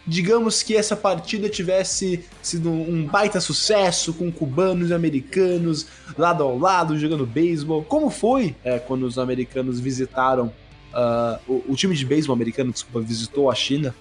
digamos 0.07 0.61
que 0.61 0.75
essa 0.75 0.95
partida 0.95 1.49
tivesse 1.49 2.23
sido 2.41 2.69
um 2.69 3.05
baita 3.05 3.41
sucesso 3.41 4.13
com 4.13 4.31
cubanos 4.31 4.89
e 4.89 4.93
americanos 4.93 5.87
lado 6.17 6.43
ao 6.43 6.57
lado 6.57 6.97
jogando 6.97 7.25
beisebol, 7.25 7.83
como 7.83 8.09
foi 8.09 8.55
é, 8.63 8.77
quando 8.77 9.03
os 9.03 9.17
americanos 9.17 9.79
visitaram 9.79 10.53
uh, 10.93 11.39
o, 11.47 11.71
o, 11.73 11.75
time 11.75 11.95
de 11.95 12.05
beisebol 12.05 12.35
americano, 12.35 12.71
desculpa, 12.71 12.99
visitou 13.01 13.49
a 13.49 13.55
China 13.55 13.95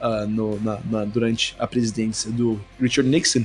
uh, 0.00 0.26
no, 0.26 0.60
na, 0.60 0.80
na, 0.84 1.04
durante 1.04 1.54
a 1.58 1.66
presidência 1.66 2.30
do 2.30 2.60
Richard 2.80 3.08
Nixon. 3.08 3.44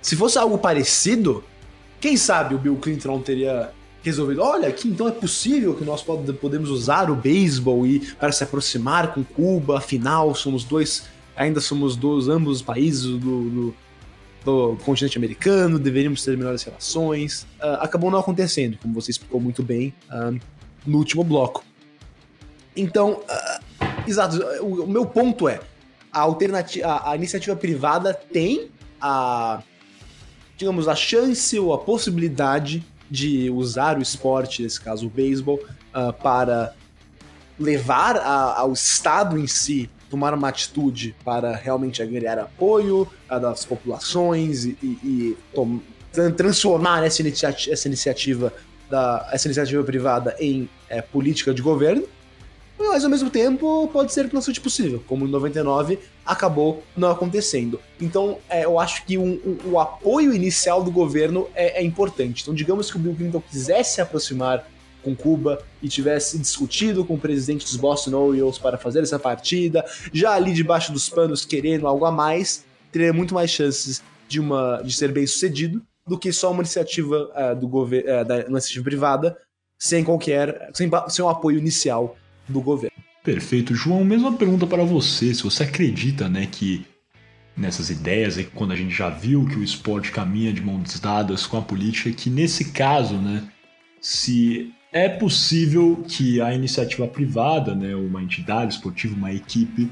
Se 0.00 0.16
fosse 0.16 0.38
algo 0.38 0.56
parecido, 0.56 1.44
quem 2.00 2.16
sabe 2.16 2.54
o 2.54 2.58
Bill 2.58 2.76
Clinton 2.76 3.20
teria 3.20 3.72
resolvido, 4.10 4.42
olha, 4.42 4.68
aqui 4.68 4.88
então 4.88 5.08
é 5.08 5.12
possível 5.12 5.74
que 5.74 5.84
nós 5.84 6.02
podemos 6.02 6.70
usar 6.70 7.10
o 7.10 7.16
beisebol 7.16 7.86
e 7.86 8.00
para 8.14 8.32
se 8.32 8.44
aproximar 8.44 9.12
com 9.12 9.22
Cuba, 9.22 9.78
afinal 9.78 10.34
somos 10.34 10.64
dois, 10.64 11.04
ainda 11.36 11.60
somos 11.60 11.96
dois, 11.96 12.28
ambos 12.28 12.56
os 12.56 12.62
países 12.62 13.02
do, 13.02 13.18
do, 13.18 13.74
do 14.44 14.76
continente 14.84 15.18
americano, 15.18 15.78
deveríamos 15.78 16.24
ter 16.24 16.36
melhores 16.36 16.62
relações. 16.62 17.42
Uh, 17.60 17.78
acabou 17.80 18.10
não 18.10 18.18
acontecendo, 18.18 18.78
como 18.78 18.94
você 18.94 19.10
explicou 19.10 19.40
muito 19.40 19.62
bem 19.62 19.92
uh, 20.10 20.38
no 20.86 20.98
último 20.98 21.24
bloco. 21.24 21.64
Então, 22.76 23.20
uh, 23.20 24.08
exato, 24.08 24.36
o, 24.60 24.84
o, 24.84 24.88
meu 24.88 25.04
ponto 25.04 25.48
é, 25.48 25.60
a, 26.12 26.20
alternativa, 26.20 26.86
a, 26.86 27.10
a 27.12 27.16
iniciativa 27.16 27.56
privada 27.56 28.14
tem 28.14 28.70
a, 29.00 29.62
digamos, 30.56 30.86
a 30.86 30.94
chance 30.94 31.58
ou 31.58 31.74
a 31.74 31.78
possibilidade 31.78 32.84
de 33.10 33.50
usar 33.50 33.98
o 33.98 34.02
esporte, 34.02 34.62
nesse 34.62 34.80
caso 34.80 35.06
o 35.06 35.10
beisebol, 35.10 35.60
uh, 35.94 36.12
para 36.12 36.74
levar 37.58 38.16
a, 38.16 38.60
ao 38.60 38.72
Estado 38.72 39.38
em 39.38 39.46
si 39.46 39.90
tomar 40.10 40.34
uma 40.34 40.48
atitude 40.48 41.14
para 41.24 41.54
realmente 41.54 42.02
agregar 42.02 42.38
apoio 42.38 43.08
uh, 43.30 43.40
das 43.40 43.64
populações 43.64 44.64
e, 44.64 44.78
e, 44.82 44.86
e 45.04 46.30
transformar 46.36 47.04
essa 47.04 47.20
iniciativa, 47.20 47.72
essa 47.72 47.88
iniciativa, 47.88 48.52
da, 48.88 49.28
essa 49.32 49.48
iniciativa 49.48 49.82
privada 49.82 50.36
em 50.38 50.68
é, 50.88 51.02
política 51.02 51.52
de 51.52 51.60
governo 51.60 52.04
mas 52.78 53.04
ao 53.04 53.10
mesmo 53.10 53.30
tempo 53.30 53.88
pode 53.92 54.12
ser 54.12 54.28
que 54.28 54.34
não 54.34 54.42
seja 54.42 54.60
possível, 54.60 55.02
como 55.06 55.26
em 55.26 55.30
99 55.30 55.98
acabou 56.24 56.82
não 56.96 57.10
acontecendo. 57.10 57.80
Então 58.00 58.38
é, 58.48 58.64
eu 58.64 58.78
acho 58.78 59.04
que 59.04 59.16
um, 59.16 59.40
um, 59.44 59.70
o 59.72 59.80
apoio 59.80 60.34
inicial 60.34 60.82
do 60.82 60.90
governo 60.90 61.48
é, 61.54 61.80
é, 61.80 61.84
importante. 61.84 62.42
Então, 62.42 62.54
digamos 62.54 62.90
que 62.90 62.96
o 62.96 63.00
Bill 63.00 63.14
Clinton 63.14 63.40
quisesse 63.40 63.94
se 63.94 64.00
aproximar 64.00 64.66
com 65.02 65.14
Cuba 65.14 65.62
e 65.80 65.88
tivesse 65.88 66.36
discutido 66.36 67.04
com 67.04 67.14
o 67.14 67.18
presidente 67.18 67.64
dos 67.64 67.76
Boston 67.76 68.14
Orioles 68.14 68.58
para 68.58 68.76
fazer 68.76 69.02
essa 69.02 69.18
partida, 69.18 69.84
já 70.12 70.32
ali 70.32 70.52
debaixo 70.52 70.92
dos 70.92 71.08
panos 71.08 71.44
querendo 71.44 71.86
algo 71.86 72.04
a 72.04 72.10
mais, 72.10 72.64
teria 72.90 73.12
muito 73.12 73.32
mais 73.32 73.50
chances 73.50 74.02
de, 74.28 74.40
uma, 74.40 74.82
de 74.82 74.92
ser 74.92 75.12
bem 75.12 75.26
sucedido 75.26 75.80
do 76.06 76.18
que 76.18 76.32
só 76.32 76.50
uma 76.50 76.62
iniciativa 76.62 77.30
uh, 77.34 77.54
do 77.54 77.68
governo, 77.68 78.20
uh, 78.20 78.24
da 78.24 78.40
iniciativa 78.40 78.84
privada 78.84 79.38
sem 79.78 80.02
qualquer, 80.02 80.70
sem, 80.72 80.90
sem 81.08 81.24
um 81.24 81.28
apoio 81.28 81.58
inicial 81.58 82.16
do 82.48 82.60
governo. 82.60 82.96
Perfeito. 83.22 83.74
João, 83.74 84.04
mesma 84.04 84.32
pergunta 84.32 84.66
para 84.66 84.84
você. 84.84 85.34
Se 85.34 85.42
você 85.42 85.64
acredita 85.64 86.28
né, 86.28 86.46
que 86.46 86.86
nessas 87.56 87.90
ideias, 87.90 88.38
aí, 88.38 88.44
quando 88.44 88.72
a 88.72 88.76
gente 88.76 88.94
já 88.94 89.08
viu 89.08 89.46
que 89.46 89.56
o 89.56 89.64
esporte 89.64 90.12
caminha 90.12 90.52
de 90.52 90.62
mãos 90.62 91.00
dadas 91.00 91.46
com 91.46 91.56
a 91.56 91.62
política, 91.62 92.10
que 92.12 92.28
nesse 92.28 92.72
caso, 92.72 93.16
né, 93.16 93.42
se 94.00 94.72
é 94.92 95.08
possível 95.08 96.04
que 96.06 96.40
a 96.40 96.54
iniciativa 96.54 97.08
privada, 97.08 97.74
né, 97.74 97.94
uma 97.94 98.22
entidade 98.22 98.74
esportiva, 98.74 99.16
uma 99.16 99.32
equipe, 99.32 99.90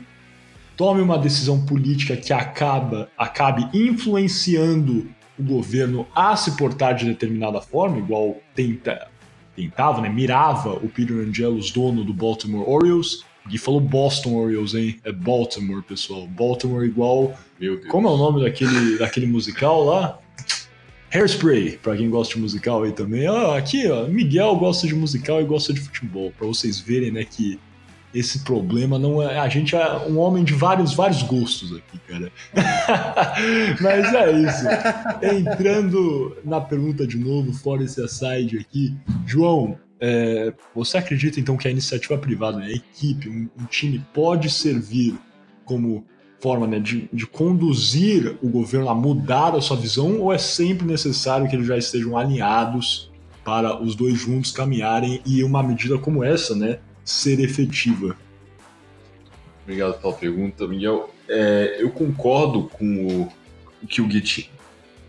tome 0.76 1.00
uma 1.00 1.18
decisão 1.18 1.64
política 1.64 2.16
que 2.16 2.32
acaba, 2.32 3.08
acabe 3.16 3.68
influenciando 3.72 5.08
o 5.38 5.42
governo 5.42 6.06
a 6.14 6.36
se 6.36 6.56
portar 6.56 6.94
de 6.94 7.06
determinada 7.06 7.60
forma, 7.60 7.98
igual 7.98 8.36
tenta, 8.54 9.08
tentava, 9.54 10.00
né, 10.00 10.08
mirava 10.08 10.74
o 10.74 10.88
Peter 10.88 11.16
Angelos, 11.16 11.70
dono 11.70 12.04
do 12.04 12.12
Baltimore 12.12 12.68
Orioles. 12.68 13.24
Gui 13.46 13.58
falou 13.58 13.80
Boston 13.80 14.36
Orioles, 14.36 14.74
hein? 14.74 14.98
É 15.04 15.12
Baltimore, 15.12 15.82
pessoal. 15.82 16.26
Baltimore 16.26 16.84
igual. 16.84 17.36
Meu 17.60 17.76
Deus. 17.76 17.88
Como 17.88 18.08
é 18.08 18.10
o 18.10 18.16
nome 18.16 18.42
daquele, 18.42 18.98
daquele 18.98 19.26
musical 19.26 19.84
lá? 19.84 20.18
Hairspray, 21.12 21.78
pra 21.82 21.96
quem 21.96 22.10
gosta 22.10 22.34
de 22.34 22.40
musical 22.40 22.82
aí 22.82 22.92
também. 22.92 23.26
Ah, 23.26 23.56
aqui, 23.56 23.86
ó, 23.86 24.06
Miguel 24.08 24.56
gosta 24.56 24.86
de 24.86 24.94
musical 24.94 25.40
e 25.40 25.44
gosta 25.44 25.72
de 25.72 25.80
futebol. 25.80 26.32
Pra 26.36 26.46
vocês 26.46 26.80
verem, 26.80 27.12
né, 27.12 27.24
que 27.24 27.60
esse 28.14 28.40
problema 28.40 28.98
não 28.98 29.20
é. 29.20 29.38
A 29.38 29.48
gente 29.48 29.74
é 29.74 29.98
um 30.06 30.18
homem 30.18 30.44
de 30.44 30.54
vários, 30.54 30.94
vários 30.94 31.22
gostos 31.22 31.76
aqui, 31.76 31.98
cara. 32.06 32.32
Mas 33.80 34.14
é 34.14 34.32
isso. 34.32 34.64
Entrando 35.36 36.36
na 36.44 36.60
pergunta 36.60 37.06
de 37.06 37.18
novo, 37.18 37.52
fora 37.52 37.82
esse 37.82 38.00
aside 38.00 38.58
aqui, 38.58 38.96
João, 39.26 39.76
é, 40.00 40.52
você 40.74 40.98
acredita 40.98 41.40
então 41.40 41.56
que 41.56 41.66
a 41.66 41.70
iniciativa 41.70 42.16
privada, 42.16 42.58
a 42.58 42.70
equipe, 42.70 43.28
um, 43.28 43.48
um, 43.58 43.64
time 43.66 44.04
pode 44.12 44.50
servir 44.50 45.18
como 45.64 46.04
forma 46.40 46.66
né, 46.66 46.78
de, 46.78 47.08
de, 47.12 47.26
conduzir 47.26 48.36
o 48.42 48.48
governo 48.48 48.90
a 48.90 48.94
mudar 48.94 49.54
a 49.54 49.60
sua 49.62 49.78
visão 49.78 50.20
ou 50.20 50.32
é 50.32 50.36
sempre 50.36 50.86
necessário 50.86 51.48
que 51.48 51.56
eles 51.56 51.66
já 51.66 51.78
estejam 51.78 52.18
alinhados 52.18 53.10
para 53.42 53.82
os 53.82 53.94
dois 53.94 54.18
juntos 54.18 54.50
caminharem 54.50 55.22
e 55.24 55.42
uma 55.42 55.62
medida 55.62 55.96
como 55.96 56.22
essa 56.22 56.54
né, 56.54 56.80
ser 57.04 57.40
efetiva? 57.40 58.16
Obrigado 59.62 60.00
pela 60.00 60.12
pergunta, 60.12 60.66
Miguel. 60.66 61.10
É, 61.28 61.76
eu 61.78 61.90
concordo 61.90 62.64
com 62.64 63.06
o, 63.06 63.86
que 63.86 64.02
o 64.02 64.10
Git 64.10 64.50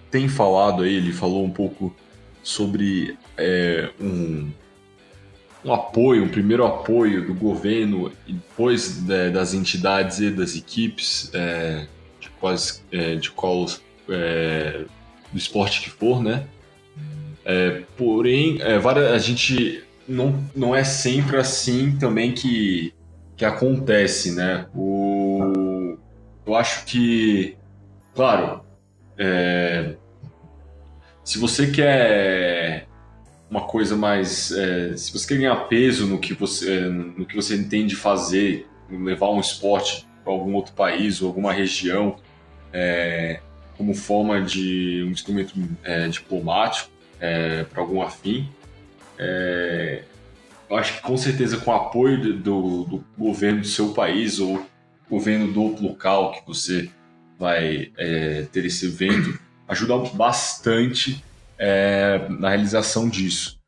tem 0.09 0.29
falado 0.29 0.83
aí, 0.83 0.95
ele 0.95 1.11
falou 1.11 1.43
um 1.43 1.49
pouco 1.49 1.93
sobre 2.41 3.17
é, 3.37 3.89
um, 3.99 4.49
um 5.65 5.73
apoio, 5.73 6.23
um 6.23 6.29
primeiro 6.29 6.65
apoio 6.65 7.25
do 7.25 7.33
governo 7.33 8.11
e 8.25 8.33
depois 8.33 9.03
né, 9.03 9.29
das 9.29 9.53
entidades 9.53 10.19
e 10.19 10.29
das 10.29 10.55
equipes 10.55 11.29
é, 11.33 11.87
de 12.19 12.29
quais 12.29 12.83
é, 12.91 13.15
de 13.15 13.31
qual 13.31 13.65
é, 14.07 14.85
do 15.31 15.37
esporte 15.37 15.81
que 15.81 15.89
for, 15.89 16.23
né? 16.23 16.47
É, 17.43 17.83
porém, 17.97 18.59
é, 18.61 18.75
a 18.75 19.17
gente 19.17 19.84
não, 20.07 20.43
não 20.55 20.75
é 20.75 20.83
sempre 20.83 21.37
assim 21.37 21.97
também 21.97 22.33
que, 22.33 22.93
que 23.35 23.45
acontece, 23.45 24.33
né? 24.33 24.67
O, 24.75 25.97
eu 26.45 26.55
acho 26.55 26.85
que, 26.85 27.57
claro, 28.13 28.61
é, 29.17 29.95
se 31.23 31.39
você 31.39 31.71
quer 31.71 32.87
uma 33.49 33.61
coisa 33.61 33.95
mais. 33.95 34.51
É, 34.51 34.97
se 34.97 35.11
você 35.11 35.27
quer 35.27 35.37
ganhar 35.37 35.55
peso 35.67 36.07
no 36.07 36.19
que 36.19 36.33
você, 36.33 36.77
é, 36.77 36.81
no 36.89 37.25
que 37.25 37.35
você 37.35 37.55
entende 37.55 37.95
fazer, 37.95 38.67
levar 38.89 39.29
um 39.29 39.39
esporte 39.39 40.07
para 40.23 40.33
algum 40.33 40.53
outro 40.53 40.73
país 40.73 41.21
ou 41.21 41.27
alguma 41.27 41.53
região 41.53 42.17
é, 42.73 43.39
como 43.77 43.93
forma 43.93 44.41
de 44.41 45.03
um 45.07 45.11
instrumento 45.11 45.53
é, 45.83 46.07
diplomático 46.07 46.89
é, 47.19 47.63
para 47.63 47.81
algum 47.81 48.01
afim, 48.01 48.49
é, 49.17 50.03
eu 50.69 50.77
acho 50.77 50.95
que 50.95 51.01
com 51.01 51.17
certeza 51.17 51.57
com 51.57 51.71
o 51.71 51.75
apoio 51.75 52.33
do, 52.33 52.83
do, 52.83 53.03
governo 53.17 53.61
do 53.61 53.67
seu 53.67 53.93
país 53.93 54.39
ou 54.39 54.65
governo 55.09 55.51
do 55.51 55.81
local 55.81 56.31
que 56.33 56.47
você 56.47 56.89
vai 57.37 57.91
ter 58.51 58.65
esse 58.65 58.87
evento, 58.87 59.37
ajuda 59.67 59.97
bastante 60.15 61.23
é, 61.57 62.27
na 62.29 62.49
realização 62.49 63.09
disso. 63.09 63.59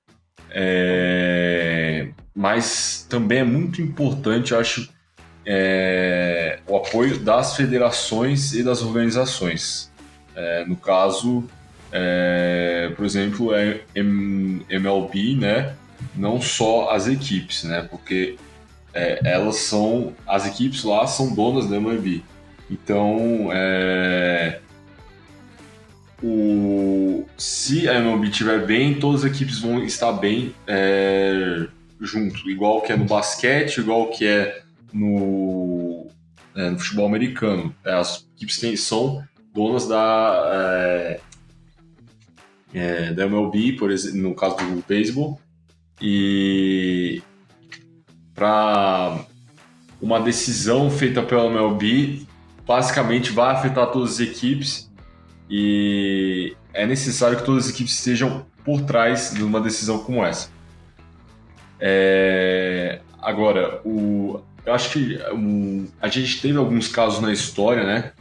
É, 0.50 2.10
mas 2.34 3.06
também 3.10 3.40
é 3.40 3.44
muito 3.44 3.82
importante, 3.82 4.56
acho, 4.56 4.90
é, 5.46 6.60
o 6.68 6.78
apoio 6.78 7.20
das 7.20 7.56
federações 7.56 8.54
e 8.54 8.64
das 8.64 8.82
organizações. 8.82 9.92
É, 10.36 10.66
no 10.66 10.76
caso, 10.76 11.48
é, 11.92 12.92
por 12.96 13.06
exemplo, 13.06 13.54
é 13.54 13.82
MLB, 13.96 15.36
né? 15.36 15.76
não 16.16 16.42
só 16.42 16.90
as 16.92 17.08
equipes, 17.08 17.64
né? 17.64 17.88
porque 17.90 18.38
é, 18.94 19.20
elas 19.24 19.58
são, 19.58 20.14
as 20.26 20.48
equipes 20.48 20.84
lá 20.84 21.06
são 21.08 21.34
donas 21.34 21.70
da 21.70 21.78
MLB. 21.78 22.24
Então, 22.70 23.50
é, 23.52 24.60
o, 26.22 27.26
se 27.38 27.88
a 27.88 27.96
MLB 27.96 28.28
estiver 28.28 28.66
bem, 28.66 29.00
todas 29.00 29.24
as 29.24 29.32
equipes 29.32 29.60
vão 29.60 29.84
estar 29.84 30.12
bem 30.14 30.54
é, 30.66 31.68
junto, 32.02 32.50
igual 32.50 32.82
que 32.82 32.92
é 32.92 32.98
no 32.98 33.06
basquete, 33.06 33.78
igual 33.78 34.10
que 34.10 34.26
é 34.26 34.62
no, 34.92 36.08
é, 36.56 36.70
no 36.70 36.80
futebol 36.80 37.06
americano. 37.06 37.74
É, 37.86 37.94
as 37.94 38.28
equipes 38.36 38.60
têm, 38.60 38.76
são 38.76 39.24
donas 39.54 39.88
da, 39.88 41.18
é, 42.74 43.14
da 43.14 43.26
MLB, 43.26 43.74
por 43.74 43.92
exemplo, 43.92 44.22
no 44.22 44.36
caso 44.36 44.58
do 44.58 44.84
beisebol, 44.88 45.40
e 46.02 47.22
para 48.34 49.26
uma 50.02 50.20
decisão 50.20 50.92
feita 50.92 51.24
pela 51.24 51.48
MLB 51.48 52.28
basicamente 52.66 53.32
vai 53.32 53.56
afetar 53.56 53.88
todas 53.92 54.14
as 54.14 54.20
equipes 54.20 54.92
e 55.50 56.56
é 56.74 56.86
necessário 56.86 57.38
que 57.38 57.46
todas 57.46 57.66
as 57.66 57.74
equipes 57.74 57.94
estejam 57.94 58.46
por 58.64 58.82
trás 58.82 59.34
de 59.34 59.44
uma 59.44 59.62
decisão 59.62 60.00
como 60.00 60.24
essa. 60.24 60.50
É... 61.80 63.02
Agora, 63.22 63.82
o... 63.86 64.42
eu 64.66 64.74
acho 64.74 64.92
que 64.92 65.18
um... 65.34 65.88
a 66.02 66.08
gente 66.10 66.42
teve 66.42 66.58
alguns 66.58 66.88
casos 66.88 67.22
na 67.22 67.32
história, 67.32 67.84
né? 67.84 68.12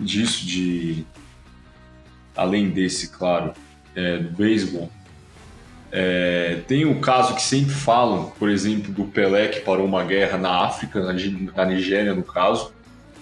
Disso, 0.00 0.44
de. 0.44 1.04
Além 2.34 2.70
desse, 2.70 3.10
claro, 3.10 3.52
é, 3.94 4.18
do 4.18 4.30
beisebol. 4.30 4.90
É... 5.96 6.60
tem 6.66 6.84
o 6.84 7.00
caso 7.00 7.36
que 7.36 7.42
sempre 7.42 7.72
falam, 7.72 8.30
por 8.36 8.48
exemplo, 8.48 8.92
do 8.92 9.04
Pelé 9.04 9.46
que 9.46 9.60
parou 9.60 9.86
uma 9.86 10.04
guerra 10.04 10.36
na 10.36 10.64
África, 10.64 11.00
na 11.00 11.64
Nigéria, 11.64 12.14
no 12.14 12.24
caso. 12.24 12.72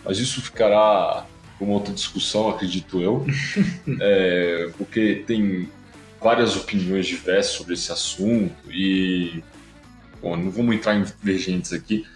Mas 0.04 0.18
isso 0.18 0.40
ficará 0.40 1.26
uma 1.60 1.74
outra 1.74 1.92
discussão, 1.92 2.48
acredito 2.48 3.00
eu, 3.00 3.24
é, 4.00 4.70
porque 4.76 5.22
tem 5.26 5.68
várias 6.20 6.56
opiniões 6.56 7.06
diversas 7.06 7.52
sobre 7.52 7.74
esse 7.74 7.92
assunto 7.92 8.70
e 8.70 9.42
bom, 10.20 10.36
não 10.36 10.50
vamos 10.50 10.74
entrar 10.74 10.94
em 10.94 11.02
divergentes 11.02 11.72
aqui. 11.72 12.06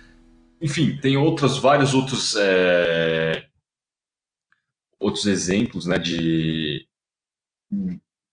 Enfim, 0.61 0.97
tem 0.97 1.16
outras, 1.16 1.59
vários 1.59 1.92
outros 1.92 2.35
é, 2.38 3.47
outros 4.99 5.27
exemplos, 5.27 5.87
né, 5.87 5.99
de 5.99 6.87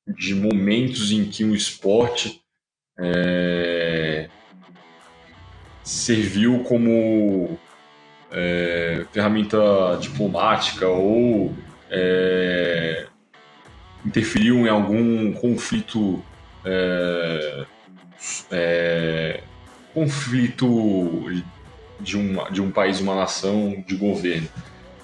de 0.08 0.36
momentos 0.36 1.12
em 1.12 1.26
que 1.26 1.44
o 1.44 1.56
esporte 1.56 2.42
é, 3.00 4.30
serviu 5.84 6.64
como 6.64 7.58
é, 8.32 9.06
ferramenta 9.12 9.98
diplomática 10.00 10.88
ou 10.88 11.56
é, 11.90 13.08
interferiu 14.06 14.66
em 14.66 14.70
algum 14.70 15.32
conflito 15.34 16.24
é, 16.66 17.66
é, 18.52 19.44
conflito 19.94 21.26
de 22.00 22.18
um, 22.18 22.52
de 22.52 22.62
um 22.62 22.72
país, 22.72 23.00
uma 23.00 23.16
nação, 23.16 23.84
de 23.88 23.96
governo. 23.96 24.48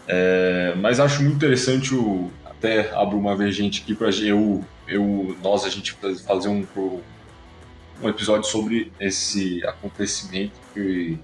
É, 0.08 0.74
mas 0.78 1.00
acho 1.00 1.22
muito 1.22 1.36
interessante 1.36 1.94
o, 1.94 2.32
até 2.60 2.94
abro 2.94 3.18
uma 3.18 3.36
vergente 3.36 3.82
aqui 3.82 3.96
para 3.96 4.10
eu, 4.10 4.64
eu, 4.88 5.36
nós 5.42 5.64
a 5.64 5.70
gente 5.70 5.96
fazer 6.26 6.50
um, 6.50 6.66
um 8.04 8.10
episódio 8.10 8.48
sobre 8.48 8.92
esse 9.00 9.66
acontecimento 9.66 10.54
que 10.74 11.18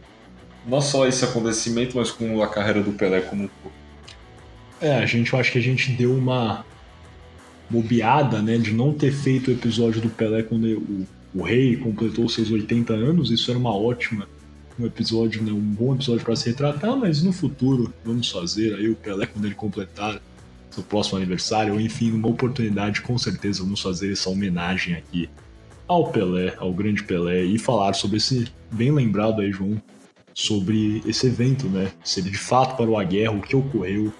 não 0.65 0.81
só 0.81 1.05
esse 1.05 1.23
acontecimento, 1.23 1.97
mas 1.97 2.09
com 2.09 2.41
a 2.41 2.47
carreira 2.47 2.81
do 2.81 2.91
Pelé 2.93 3.21
como 3.21 3.49
É, 4.81 4.95
a 4.95 5.05
gente, 5.05 5.31
eu 5.31 5.39
acho 5.39 5.51
que 5.51 5.59
a 5.59 5.61
gente 5.61 5.91
deu 5.91 6.15
uma 6.15 6.65
bobeada, 7.69 8.41
né, 8.41 8.57
de 8.57 8.73
não 8.73 8.93
ter 8.93 9.11
feito 9.11 9.49
o 9.49 9.53
episódio 9.53 10.01
do 10.01 10.09
Pelé 10.09 10.41
quando 10.41 10.65
o, 10.65 11.07
o 11.35 11.43
rei 11.43 11.75
completou 11.75 12.27
seus 12.29 12.49
80 12.49 12.93
anos, 12.93 13.29
isso 13.29 13.51
era 13.51 13.59
uma 13.59 13.75
ótima 13.75 14.27
um 14.77 14.85
episódio, 14.85 15.41
né, 15.41 15.51
um 15.51 15.59
bom 15.59 15.95
episódio 15.95 16.23
para 16.25 16.35
se 16.35 16.49
retratar, 16.49 16.95
mas 16.97 17.23
no 17.23 17.31
futuro 17.31 17.93
vamos 18.03 18.29
fazer 18.29 18.75
aí 18.75 18.89
o 18.89 18.95
Pelé 18.95 19.25
quando 19.25 19.45
ele 19.45 19.55
completar 19.55 20.21
seu 20.75 20.83
próximo 20.83 21.17
aniversário, 21.17 21.73
ou 21.73 21.79
enfim, 21.79 22.11
uma 22.11 22.27
oportunidade, 22.27 23.01
com 23.01 23.17
certeza 23.17 23.63
vamos 23.63 23.81
fazer 23.81 24.11
essa 24.11 24.29
homenagem 24.29 24.95
aqui 24.95 25.29
ao 25.87 26.09
Pelé, 26.11 26.53
ao 26.57 26.73
grande 26.73 27.03
Pelé, 27.03 27.43
e 27.43 27.57
falar 27.57 27.93
sobre 27.93 28.17
esse 28.17 28.47
bem 28.71 28.91
lembrado 28.91 29.41
aí, 29.41 29.51
João, 29.51 29.81
sobre 30.33 31.01
esse 31.05 31.27
evento, 31.27 31.67
né? 31.67 31.91
Se 32.03 32.21
de 32.21 32.37
fato 32.37 32.75
parou 32.75 32.97
a 32.97 33.03
guerra, 33.03 33.31
o 33.31 33.41
que 33.41 33.55
ocorreu 33.55 34.11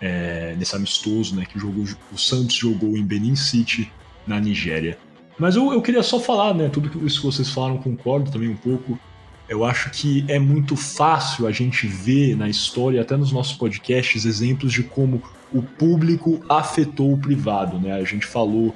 é, 0.00 0.54
nesse 0.58 0.76
amistoso, 0.76 1.36
né? 1.36 1.46
Que 1.46 1.58
jogou, 1.58 1.84
o 2.12 2.18
Santos 2.18 2.54
jogou 2.54 2.96
em 2.96 3.04
Benin 3.04 3.36
City, 3.36 3.90
na 4.26 4.40
Nigéria. 4.40 4.98
Mas 5.38 5.56
eu, 5.56 5.72
eu 5.72 5.80
queria 5.80 6.02
só 6.02 6.20
falar, 6.20 6.54
né? 6.54 6.68
Tudo 6.68 7.06
isso 7.06 7.20
que 7.20 7.26
vocês 7.26 7.50
falaram, 7.50 7.78
concordo 7.78 8.30
também 8.30 8.48
um 8.48 8.56
pouco. 8.56 8.98
Eu 9.48 9.64
acho 9.64 9.90
que 9.90 10.24
é 10.26 10.38
muito 10.38 10.74
fácil 10.74 11.46
a 11.46 11.52
gente 11.52 11.86
ver 11.86 12.36
na 12.36 12.48
história, 12.48 13.02
até 13.02 13.16
nos 13.16 13.30
nossos 13.30 13.56
podcasts, 13.56 14.24
exemplos 14.24 14.72
de 14.72 14.82
como 14.82 15.22
o 15.52 15.62
público 15.62 16.42
afetou 16.48 17.12
o 17.12 17.18
privado, 17.18 17.78
né? 17.78 17.92
A 17.92 18.04
gente 18.04 18.26
falou 18.26 18.74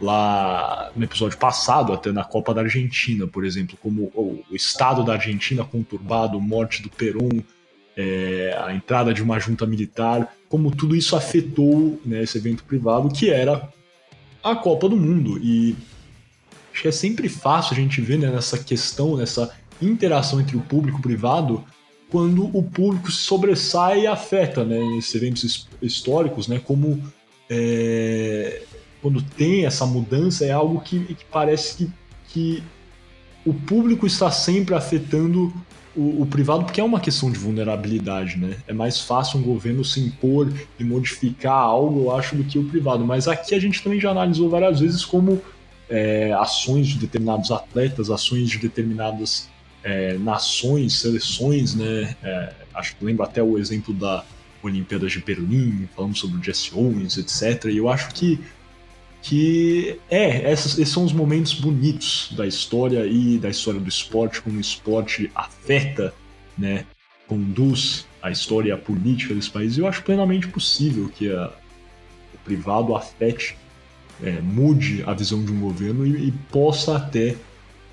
lá 0.00 0.90
no 0.94 1.04
episódio 1.04 1.38
passado, 1.38 1.92
até 1.92 2.12
na 2.12 2.24
Copa 2.24 2.54
da 2.54 2.60
Argentina, 2.60 3.26
por 3.26 3.44
exemplo, 3.44 3.76
como 3.80 4.04
o, 4.14 4.42
estado 4.52 5.02
da 5.04 5.14
Argentina 5.14 5.64
conturbado, 5.64 6.40
morte 6.40 6.82
do 6.82 6.90
Perón, 6.90 7.42
é, 7.96 8.56
a 8.64 8.74
entrada 8.74 9.14
de 9.14 9.22
uma 9.22 9.38
junta 9.38 9.66
militar, 9.66 10.34
como 10.48 10.74
tudo 10.74 10.96
isso 10.96 11.16
afetou 11.16 12.00
né, 12.04 12.22
esse 12.22 12.38
evento 12.38 12.64
privado 12.64 13.08
que 13.08 13.30
era 13.30 13.68
a 14.42 14.54
Copa 14.54 14.88
do 14.88 14.96
Mundo. 14.96 15.38
E 15.38 15.76
acho 16.72 16.82
que 16.82 16.88
é 16.88 16.92
sempre 16.92 17.28
fácil 17.28 17.72
a 17.72 17.76
gente 17.76 18.00
ver 18.00 18.18
né, 18.18 18.30
nessa 18.30 18.58
questão, 18.58 19.16
nessa 19.16 19.52
interação 19.80 20.40
entre 20.40 20.56
o 20.56 20.60
público 20.60 20.98
e 20.98 21.00
o 21.00 21.02
privado, 21.02 21.64
quando 22.10 22.44
o 22.56 22.62
público 22.62 23.10
se 23.10 23.18
sobressai 23.18 24.02
e 24.02 24.06
afeta, 24.06 24.64
né, 24.64 24.78
esses 24.98 25.14
eventos 25.14 25.68
históricos, 25.82 26.48
né, 26.48 26.60
como 26.64 27.02
é, 27.50 28.62
quando 29.02 29.20
tem 29.20 29.66
essa 29.66 29.84
mudança 29.84 30.44
é 30.44 30.50
algo 30.50 30.80
que, 30.80 30.98
que 31.14 31.24
parece 31.26 31.76
que, 31.76 31.92
que 32.28 32.62
o 33.44 33.52
público 33.52 34.06
está 34.06 34.30
sempre 34.30 34.74
afetando 34.74 35.52
o, 35.94 36.22
o, 36.22 36.26
privado, 36.26 36.64
porque 36.64 36.80
é 36.80 36.84
uma 36.84 36.98
questão 36.98 37.30
de 37.30 37.38
vulnerabilidade, 37.38 38.38
né? 38.38 38.56
É 38.66 38.72
mais 38.72 39.00
fácil 39.00 39.38
um 39.38 39.42
governo 39.42 39.84
se 39.84 40.00
impor 40.00 40.52
e 40.78 40.82
modificar 40.82 41.52
algo, 41.52 42.04
eu 42.04 42.16
acho, 42.16 42.34
do 42.34 42.44
que 42.44 42.58
o 42.58 42.64
privado. 42.64 43.04
Mas 43.04 43.28
aqui 43.28 43.54
a 43.54 43.60
gente 43.60 43.82
também 43.82 44.00
já 44.00 44.10
analisou 44.10 44.48
várias 44.48 44.80
vezes 44.80 45.04
como 45.04 45.40
é, 45.88 46.32
ações 46.32 46.88
de 46.88 46.98
determinados 46.98 47.50
atletas, 47.50 48.10
ações 48.10 48.48
de 48.48 48.58
determinadas 48.58 49.48
é, 49.84 50.16
nações, 50.18 50.98
seleções, 50.98 51.74
né? 51.74 52.16
É, 52.22 52.52
acho 52.74 52.96
que 52.96 53.04
lembro 53.04 53.22
até 53.22 53.42
o 53.42 53.58
exemplo 53.58 53.92
da 53.92 54.24
Olimpíadas 54.62 55.12
de 55.12 55.20
Berlim, 55.20 55.86
falando 55.94 56.16
sobre 56.16 56.38
o 56.40 56.42
Jesse 56.42 56.74
Owens, 56.74 57.18
etc. 57.18 57.66
E 57.66 57.76
eu 57.76 57.88
acho 57.88 58.12
que 58.14 58.40
que 59.24 59.98
é, 60.10 60.50
essas, 60.52 60.78
esses 60.78 60.92
são 60.92 61.02
os 61.02 61.12
momentos 61.12 61.54
bonitos 61.54 62.30
da 62.36 62.46
história 62.46 63.06
e 63.06 63.38
da 63.38 63.48
história 63.48 63.80
do 63.80 63.88
esporte, 63.88 64.42
como 64.42 64.58
o 64.58 64.60
esporte 64.60 65.30
afeta, 65.34 66.12
né, 66.58 66.84
conduz 67.26 68.06
a 68.20 68.30
história 68.30 68.68
e 68.68 68.72
a 68.72 68.76
política 68.76 69.34
desse 69.34 69.50
país. 69.50 69.78
E 69.78 69.80
eu 69.80 69.86
acho 69.88 70.02
plenamente 70.02 70.46
possível 70.48 71.08
que 71.08 71.32
a, 71.32 71.50
o 72.34 72.38
privado 72.44 72.94
afete, 72.94 73.56
é, 74.22 74.42
mude 74.42 75.02
a 75.06 75.14
visão 75.14 75.42
de 75.42 75.50
um 75.50 75.58
governo 75.58 76.06
e, 76.06 76.28
e 76.28 76.32
possa 76.52 76.98
até 76.98 77.34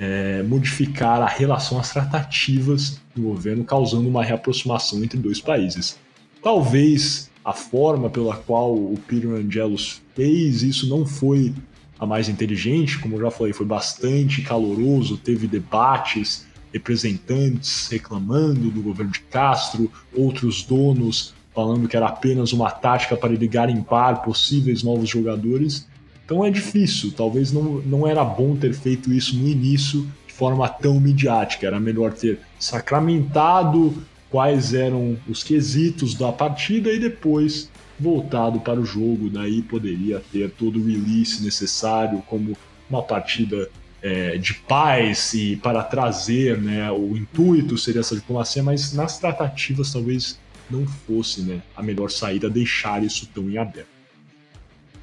é, 0.01 0.41
modificar 0.41 1.21
a 1.21 1.27
relação, 1.27 1.79
as 1.79 1.93
tratativas 1.93 2.99
do 3.15 3.21
governo, 3.21 3.63
causando 3.63 4.09
uma 4.09 4.23
reaproximação 4.23 5.03
entre 5.03 5.19
dois 5.19 5.39
países. 5.39 5.95
Talvez 6.41 7.29
a 7.45 7.53
forma 7.53 8.09
pela 8.09 8.35
qual 8.35 8.73
o 8.73 8.97
Peter 9.07 9.29
Angelos 9.29 10.01
fez 10.15 10.63
isso 10.63 10.89
não 10.89 11.05
foi 11.05 11.53
a 11.99 12.05
mais 12.05 12.27
inteligente, 12.27 12.97
como 12.97 13.15
eu 13.15 13.21
já 13.21 13.29
falei, 13.29 13.53
foi 13.53 13.65
bastante 13.65 14.41
caloroso, 14.41 15.17
teve 15.17 15.45
debates, 15.45 16.47
representantes 16.73 17.87
reclamando 17.91 18.71
do 18.71 18.81
governo 18.81 19.11
de 19.11 19.19
Castro, 19.19 19.91
outros 20.17 20.63
donos 20.63 21.35
falando 21.53 21.87
que 21.87 21.95
era 21.95 22.07
apenas 22.07 22.53
uma 22.53 22.71
tática 22.71 23.15
para 23.15 23.33
ele 23.33 23.47
garimpar 23.47 24.23
possíveis 24.23 24.81
novos 24.81 25.09
jogadores. 25.09 25.87
Então 26.25 26.45
é 26.45 26.49
difícil, 26.49 27.11
talvez 27.11 27.51
não, 27.51 27.81
não 27.81 28.07
era 28.07 28.23
bom 28.23 28.55
ter 28.55 28.73
feito 28.73 29.11
isso 29.11 29.35
no 29.35 29.47
início 29.47 30.07
de 30.25 30.33
forma 30.33 30.67
tão 30.69 30.99
midiática, 30.99 31.67
era 31.67 31.79
melhor 31.79 32.13
ter 32.13 32.39
sacramentado 32.59 33.93
quais 34.29 34.73
eram 34.73 35.17
os 35.27 35.43
quesitos 35.43 36.15
da 36.15 36.31
partida 36.31 36.91
e 36.91 36.99
depois 36.99 37.69
voltado 37.99 38.59
para 38.59 38.79
o 38.79 38.85
jogo. 38.85 39.29
Daí 39.29 39.61
poderia 39.61 40.21
ter 40.31 40.49
todo 40.51 40.79
o 40.79 40.85
release 40.85 41.43
necessário, 41.43 42.23
como 42.27 42.57
uma 42.89 43.03
partida 43.03 43.69
é, 44.01 44.37
de 44.37 44.53
paz 44.53 45.33
e 45.33 45.55
para 45.57 45.83
trazer, 45.83 46.57
né, 46.57 46.91
o 46.91 47.15
intuito 47.15 47.77
seria 47.77 48.01
essa 48.01 48.15
diplomacia, 48.15 48.63
mas 48.63 48.93
nas 48.93 49.19
tratativas 49.19 49.93
talvez 49.93 50.39
não 50.69 50.87
fosse 50.87 51.41
né, 51.41 51.61
a 51.75 51.83
melhor 51.83 52.09
saída 52.09 52.49
deixar 52.49 53.03
isso 53.03 53.29
tão 53.33 53.49
em 53.49 53.57
aberto. 53.57 54.00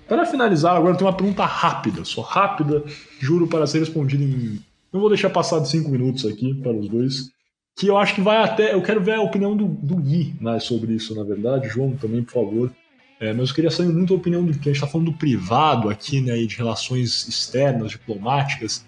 Para 0.09 0.25
finalizar, 0.25 0.75
agora 0.75 0.97
tem 0.97 1.07
uma 1.07 1.12
pergunta 1.12 1.44
rápida, 1.44 2.05
só 2.05 2.23
rápida, 2.23 2.83
juro 3.21 3.47
para 3.47 3.66
ser 3.66 3.81
respondida 3.81 4.25
em. 4.25 4.59
Não 4.92 5.01
vou 5.01 5.11
deixar 5.11 5.29
passar 5.29 5.61
de 5.61 5.68
5 5.68 5.90
minutos 5.90 6.25
aqui 6.25 6.55
para 6.55 6.73
os 6.73 6.88
dois 6.88 7.31
que 7.79 7.87
eu 7.87 7.97
acho 7.97 8.14
que 8.14 8.21
vai 8.21 8.38
até. 8.38 8.75
Eu 8.75 8.83
quero 8.83 9.01
ver 9.01 9.14
a 9.14 9.23
opinião 9.23 9.57
do, 9.57 9.66
do 9.66 9.97
Gui 9.97 10.35
mais 10.40 10.64
sobre 10.64 10.92
isso, 10.94 11.14
na 11.14 11.23
verdade. 11.23 11.68
João, 11.68 11.92
também, 11.92 12.25
por 12.25 12.33
favor. 12.33 12.73
É, 13.21 13.33
mas 13.33 13.49
eu 13.49 13.55
queria 13.55 13.71
saber 13.71 13.92
muito 13.92 14.12
a 14.12 14.16
opinião 14.16 14.44
do 14.44 14.53
que 14.53 14.68
a 14.68 14.73
gente 14.73 14.83
está 14.83 14.87
falando 14.87 15.12
do 15.12 15.16
privado 15.16 15.88
aqui, 15.88 16.21
né, 16.21 16.37
de 16.37 16.57
relações 16.57 17.27
externas, 17.29 17.92
diplomáticas. 17.92 18.85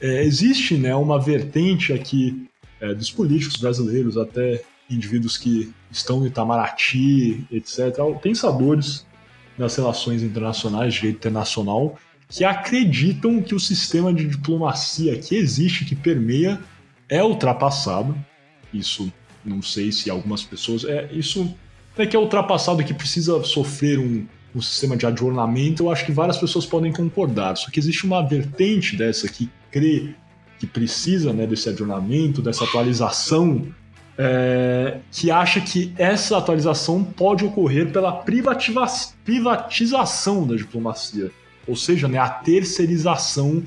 É, 0.00 0.24
existe 0.24 0.76
né, 0.76 0.94
uma 0.94 1.20
vertente 1.20 1.92
aqui 1.92 2.48
é, 2.80 2.92
dos 2.92 3.10
políticos 3.10 3.56
brasileiros, 3.56 4.18
até 4.18 4.62
indivíduos 4.90 5.36
que 5.36 5.72
estão 5.90 6.20
no 6.20 6.26
Itamaraty, 6.26 7.44
etc., 7.50 7.96
pensadores 8.20 9.06
das 9.58 9.76
relações 9.76 10.22
internacionais, 10.22 10.94
direito 10.94 11.16
internacional, 11.16 11.98
que 12.28 12.44
acreditam 12.44 13.42
que 13.42 13.54
o 13.54 13.60
sistema 13.60 14.12
de 14.12 14.26
diplomacia 14.26 15.16
que 15.18 15.34
existe, 15.34 15.84
que 15.84 15.94
permeia, 15.94 16.58
é 17.08 17.22
ultrapassado, 17.22 18.16
isso 18.72 19.12
não 19.44 19.60
sei 19.60 19.92
se 19.92 20.08
algumas 20.08 20.42
pessoas. 20.42 20.84
É, 20.84 21.10
isso 21.12 21.54
é 21.98 22.06
que 22.06 22.16
é 22.16 22.18
ultrapassado 22.18 22.82
que 22.82 22.94
precisa 22.94 23.42
sofrer 23.44 23.98
um, 23.98 24.26
um 24.54 24.62
sistema 24.62 24.96
de 24.96 25.04
adornamento, 25.04 25.84
eu 25.84 25.90
acho 25.90 26.06
que 26.06 26.12
várias 26.12 26.38
pessoas 26.38 26.64
podem 26.64 26.92
concordar. 26.92 27.56
Só 27.56 27.70
que 27.70 27.78
existe 27.78 28.04
uma 28.04 28.26
vertente 28.26 28.96
dessa 28.96 29.28
que 29.28 29.50
crê 29.70 30.14
que 30.58 30.66
precisa 30.66 31.32
né, 31.32 31.46
desse 31.46 31.68
adornamento, 31.68 32.40
dessa 32.40 32.64
atualização, 32.64 33.66
é, 34.22 35.00
que 35.10 35.30
acha 35.30 35.60
que 35.60 35.92
essa 35.96 36.38
atualização 36.38 37.02
pode 37.02 37.44
ocorrer 37.44 37.90
pela 37.90 38.12
privatização 38.12 40.46
da 40.46 40.54
diplomacia. 40.54 41.30
Ou 41.66 41.74
seja, 41.74 42.06
né, 42.08 42.18
a 42.18 42.28
terceirização 42.28 43.62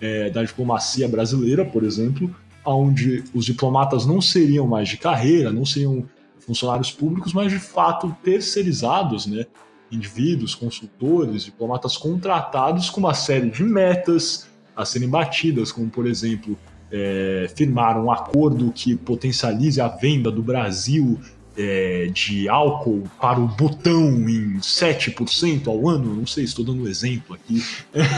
é, 0.00 0.30
da 0.30 0.42
diplomacia 0.42 1.08
brasileira, 1.08 1.64
por 1.64 1.84
exemplo, 1.84 2.34
onde 2.64 3.24
os 3.34 3.44
diplomatas 3.44 4.06
não 4.06 4.20
seriam 4.20 4.66
mais 4.66 4.88
de 4.88 4.96
carreira, 4.96 5.52
não 5.52 5.64
seriam 5.64 6.04
funcionários 6.40 6.90
públicos, 6.90 7.32
mas 7.32 7.52
de 7.52 7.58
fato 7.58 8.14
terceirizados, 8.22 9.26
né? 9.26 9.46
Indivíduos, 9.90 10.54
consultores, 10.54 11.44
diplomatas 11.44 11.96
contratados 11.96 12.90
com 12.90 13.00
uma 13.00 13.14
série 13.14 13.50
de 13.50 13.62
metas 13.62 14.48
a 14.76 14.84
serem 14.84 15.08
batidas, 15.08 15.72
como 15.72 15.90
por 15.90 16.06
exemplo 16.06 16.56
é, 16.90 17.50
firmar 17.54 17.98
um 18.02 18.10
acordo 18.10 18.72
que 18.72 18.96
potencialize 18.96 19.80
a 19.80 19.88
venda 19.88 20.30
do 20.30 20.42
Brasil 20.42 21.18
é, 21.56 22.10
de 22.12 22.48
álcool 22.48 23.04
para 23.20 23.38
o 23.38 23.46
botão 23.46 24.28
em 24.28 24.58
7% 24.58 25.66
ao 25.66 25.88
ano, 25.88 26.14
não 26.14 26.26
sei, 26.26 26.44
estou 26.44 26.64
dando 26.64 26.82
um 26.82 26.88
exemplo 26.88 27.34
aqui, 27.34 27.62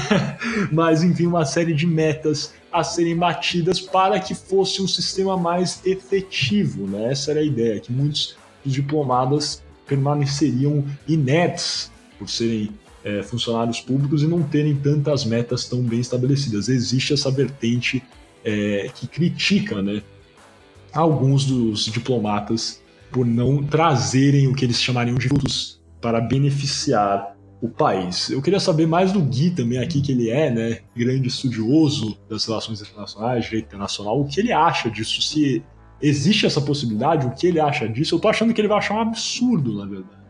mas 0.70 1.02
enfim, 1.02 1.26
uma 1.26 1.44
série 1.44 1.74
de 1.74 1.86
metas 1.86 2.54
a 2.72 2.84
serem 2.84 3.16
batidas 3.16 3.80
para 3.80 4.18
que 4.20 4.34
fosse 4.34 4.80
um 4.80 4.88
sistema 4.88 5.36
mais 5.36 5.80
efetivo, 5.84 6.86
né? 6.86 7.10
Essa 7.10 7.32
era 7.32 7.40
a 7.40 7.44
ideia, 7.44 7.80
que 7.80 7.92
muitos 7.92 8.36
dos 8.64 8.72
diplomatas 8.72 9.62
permaneceriam 9.86 10.84
inertes 11.06 11.90
por 12.18 12.30
serem 12.30 12.70
é, 13.04 13.22
funcionários 13.22 13.80
públicos 13.80 14.22
e 14.22 14.26
não 14.26 14.42
terem 14.42 14.76
tantas 14.76 15.24
metas 15.24 15.64
tão 15.64 15.82
bem 15.82 16.00
estabelecidas. 16.00 16.68
Existe 16.68 17.12
essa 17.12 17.30
vertente 17.30 18.02
é, 18.44 18.90
que 18.94 19.06
critica, 19.06 19.80
né? 19.82 20.02
Alguns 20.92 21.44
dos 21.44 21.86
diplomatas 21.86 22.82
por 23.10 23.26
não 23.26 23.62
trazerem 23.62 24.48
o 24.48 24.54
que 24.54 24.64
eles 24.64 24.80
chamariam 24.80 25.16
de 25.16 25.28
frutos 25.28 25.80
para 26.00 26.20
beneficiar 26.20 27.36
o 27.60 27.68
país. 27.68 28.28
Eu 28.28 28.42
queria 28.42 28.58
saber 28.58 28.86
mais 28.86 29.12
do 29.12 29.20
Gui 29.20 29.50
também 29.50 29.78
aqui, 29.78 30.00
que 30.00 30.10
ele 30.10 30.28
é, 30.30 30.50
né, 30.50 30.78
grande 30.96 31.28
estudioso 31.28 32.18
das 32.28 32.44
relações 32.44 32.80
internacionais, 32.80 33.44
direito 33.44 33.66
internacional, 33.66 34.20
o 34.20 34.24
que 34.24 34.40
ele 34.40 34.52
acha 34.52 34.90
disso, 34.90 35.22
se 35.22 35.62
existe 36.00 36.44
essa 36.44 36.60
possibilidade, 36.60 37.26
o 37.26 37.30
que 37.30 37.46
ele 37.46 37.60
acha 37.60 37.88
disso. 37.88 38.16
Eu 38.16 38.18
tô 38.18 38.28
achando 38.28 38.52
que 38.52 38.60
ele 38.60 38.66
vai 38.66 38.78
achar 38.78 38.94
um 38.94 39.00
absurdo, 39.00 39.78
na 39.78 39.86
verdade. 39.86 40.22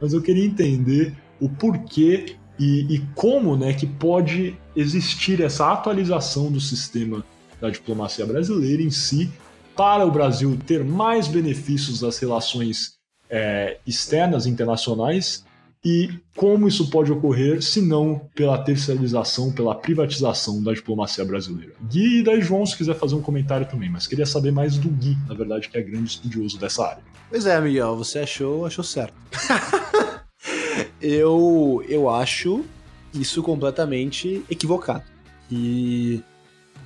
Mas 0.00 0.14
eu 0.14 0.22
queria 0.22 0.46
entender 0.46 1.14
o 1.38 1.50
porquê 1.50 2.36
e, 2.58 2.94
e 2.94 2.98
como, 3.14 3.56
né, 3.56 3.74
que 3.74 3.86
pode 3.86 4.56
existir 4.74 5.42
essa 5.42 5.70
atualização 5.70 6.50
do 6.50 6.60
sistema 6.60 7.22
da 7.64 7.70
diplomacia 7.70 8.26
brasileira 8.26 8.82
em 8.82 8.90
si 8.90 9.30
para 9.74 10.04
o 10.04 10.10
Brasil 10.10 10.56
ter 10.66 10.84
mais 10.84 11.26
benefícios 11.26 12.00
das 12.00 12.18
relações 12.18 12.94
é, 13.28 13.78
externas 13.86 14.46
internacionais 14.46 15.44
e 15.82 16.10
como 16.36 16.68
isso 16.68 16.90
pode 16.90 17.10
ocorrer 17.10 17.62
se 17.62 17.80
não 17.82 18.20
pela 18.34 18.58
terceirização, 18.58 19.52
pela 19.52 19.74
privatização 19.74 20.62
da 20.62 20.72
diplomacia 20.72 21.24
brasileira. 21.24 21.72
Gui 21.90 22.20
e 22.20 22.22
daí 22.22 22.40
João, 22.40 22.64
se 22.64 22.76
quiser 22.76 22.94
fazer 22.94 23.14
um 23.14 23.22
comentário 23.22 23.66
também, 23.66 23.90
mas 23.90 24.06
queria 24.06 24.26
saber 24.26 24.50
mais 24.50 24.76
do 24.76 24.88
Gui, 24.88 25.16
na 25.26 25.34
verdade, 25.34 25.68
que 25.68 25.76
é 25.76 25.82
grande 25.82 26.10
estudioso 26.10 26.58
dessa 26.58 26.86
área. 26.86 27.02
Pois 27.30 27.46
é, 27.46 27.60
Miguel, 27.60 27.96
você 27.96 28.20
achou, 28.20 28.64
achou 28.66 28.84
certo. 28.84 29.14
eu, 31.00 31.84
eu 31.88 32.08
acho 32.08 32.64
isso 33.12 33.42
completamente 33.42 34.42
equivocado. 34.50 35.04
E 35.50 36.22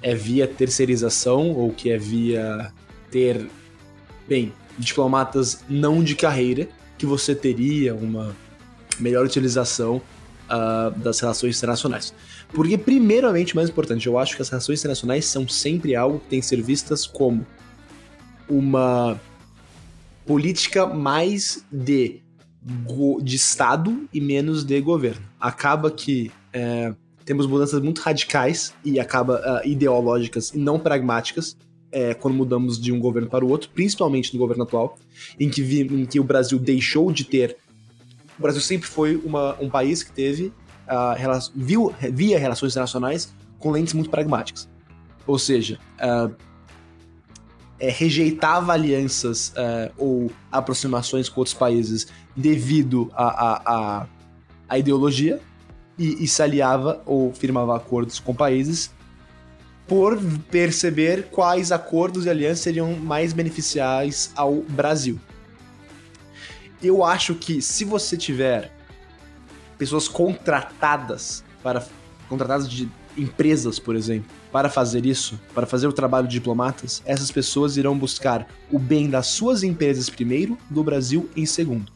é 0.02 0.14
via 0.14 0.46
terceirização 0.46 1.50
ou 1.52 1.72
que 1.72 1.90
é 1.90 1.98
via 1.98 2.72
ter, 3.10 3.48
bem, 4.28 4.52
diplomatas 4.78 5.64
não 5.68 6.02
de 6.02 6.14
carreira, 6.14 6.68
que 6.96 7.06
você 7.06 7.34
teria 7.34 7.94
uma 7.94 8.34
melhor 8.98 9.24
utilização 9.24 10.02
uh, 10.48 10.90
das 10.98 11.20
relações 11.20 11.56
internacionais. 11.56 12.14
Porque, 12.52 12.78
primeiramente, 12.78 13.54
mais 13.54 13.68
importante, 13.68 14.06
eu 14.06 14.18
acho 14.18 14.36
que 14.36 14.42
as 14.42 14.48
relações 14.48 14.80
internacionais 14.80 15.24
são 15.26 15.46
sempre 15.46 15.94
algo 15.94 16.18
que 16.20 16.26
tem 16.26 16.40
que 16.40 16.46
ser 16.46 16.62
vistas 16.62 17.06
como 17.06 17.46
uma 18.48 19.20
política 20.26 20.86
mais 20.86 21.64
de, 21.70 22.20
de 23.22 23.36
Estado 23.36 24.08
e 24.12 24.20
menos 24.20 24.64
de 24.64 24.80
governo. 24.80 25.26
Acaba 25.38 25.90
que 25.90 26.30
é, 26.52 26.94
temos 27.28 27.46
mudanças 27.46 27.82
muito 27.82 28.00
radicais 28.00 28.72
e 28.82 28.98
acaba 28.98 29.38
uh, 29.40 29.68
ideológicas 29.68 30.48
e 30.54 30.58
não 30.58 30.78
pragmáticas 30.78 31.58
é, 31.92 32.14
quando 32.14 32.34
mudamos 32.34 32.80
de 32.80 32.90
um 32.90 32.98
governo 32.98 33.28
para 33.28 33.44
o 33.44 33.50
outro, 33.50 33.68
principalmente 33.68 34.32
no 34.32 34.38
governo 34.38 34.62
atual, 34.62 34.96
em 35.38 35.50
que, 35.50 35.60
vi, 35.60 35.82
em 35.82 36.06
que 36.06 36.18
o 36.18 36.24
Brasil 36.24 36.58
deixou 36.58 37.12
de 37.12 37.24
ter. 37.24 37.58
O 38.38 38.40
Brasil 38.40 38.62
sempre 38.62 38.88
foi 38.88 39.16
uma, 39.16 39.54
um 39.60 39.68
país 39.68 40.02
que 40.02 40.10
teve, 40.10 40.46
uh, 40.86 41.52
viu, 41.54 41.94
via 42.14 42.38
relações 42.38 42.72
internacionais 42.72 43.30
com 43.58 43.72
lentes 43.72 43.92
muito 43.92 44.08
pragmáticas. 44.08 44.66
Ou 45.26 45.38
seja, 45.38 45.78
uh, 46.00 46.34
é, 47.78 47.90
rejeitava 47.90 48.72
alianças 48.72 49.50
uh, 49.50 49.92
ou 49.98 50.30
aproximações 50.50 51.28
com 51.28 51.42
outros 51.42 51.54
países 51.54 52.06
devido 52.34 53.10
à 53.12 54.06
a, 54.66 54.78
ideologia 54.78 55.38
e, 55.98 56.24
e 56.24 56.28
se 56.28 56.42
aliava 56.42 57.02
ou 57.04 57.32
firmava 57.32 57.76
acordos 57.76 58.20
com 58.20 58.34
países 58.34 58.90
por 59.86 60.18
perceber 60.50 61.30
quais 61.30 61.72
acordos 61.72 62.26
e 62.26 62.30
alianças 62.30 62.60
seriam 62.60 62.92
mais 62.94 63.32
beneficiais 63.32 64.30
ao 64.36 64.56
Brasil. 64.56 65.18
Eu 66.82 67.02
acho 67.02 67.34
que 67.34 67.62
se 67.62 67.84
você 67.84 68.16
tiver 68.16 68.70
pessoas 69.78 70.06
contratadas 70.06 71.42
para 71.62 71.84
contratadas 72.28 72.68
de 72.68 72.88
empresas, 73.16 73.78
por 73.78 73.96
exemplo, 73.96 74.30
para 74.52 74.68
fazer 74.68 75.06
isso, 75.06 75.40
para 75.54 75.66
fazer 75.66 75.86
o 75.86 75.92
trabalho 75.92 76.26
de 76.28 76.34
diplomatas, 76.34 77.02
essas 77.06 77.30
pessoas 77.30 77.76
irão 77.76 77.98
buscar 77.98 78.46
o 78.70 78.78
bem 78.78 79.08
das 79.08 79.28
suas 79.28 79.62
empresas 79.62 80.10
primeiro, 80.10 80.58
do 80.68 80.84
Brasil 80.84 81.28
em 81.34 81.46
segundo. 81.46 81.90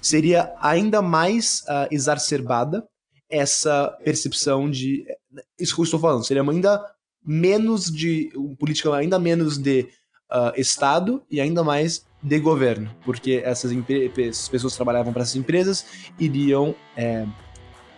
Seria 0.00 0.52
ainda 0.60 1.02
mais 1.02 1.60
uh, 1.68 1.86
exacerbada 1.90 2.82
essa 3.30 3.96
percepção 4.04 4.70
de. 4.70 5.04
Isso 5.58 5.74
que 5.74 5.80
eu 5.80 5.84
estou 5.84 6.00
falando, 6.00 6.24
seria 6.24 6.42
ainda 6.42 6.84
menos 7.24 7.90
de. 7.90 8.30
política 8.58 8.94
ainda 8.94 9.18
menos 9.18 9.58
de 9.58 9.88
uh, 10.30 10.58
Estado 10.58 11.22
e 11.30 11.40
ainda 11.40 11.62
mais 11.62 12.04
de 12.22 12.38
governo, 12.40 12.90
porque 13.04 13.42
essas, 13.44 13.72
pessoas 14.48 14.72
que 14.72 14.76
trabalhavam 14.76 15.12
para 15.12 15.22
essas 15.22 15.36
empresas 15.36 15.86
iriam 16.18 16.74
é, 16.96 17.24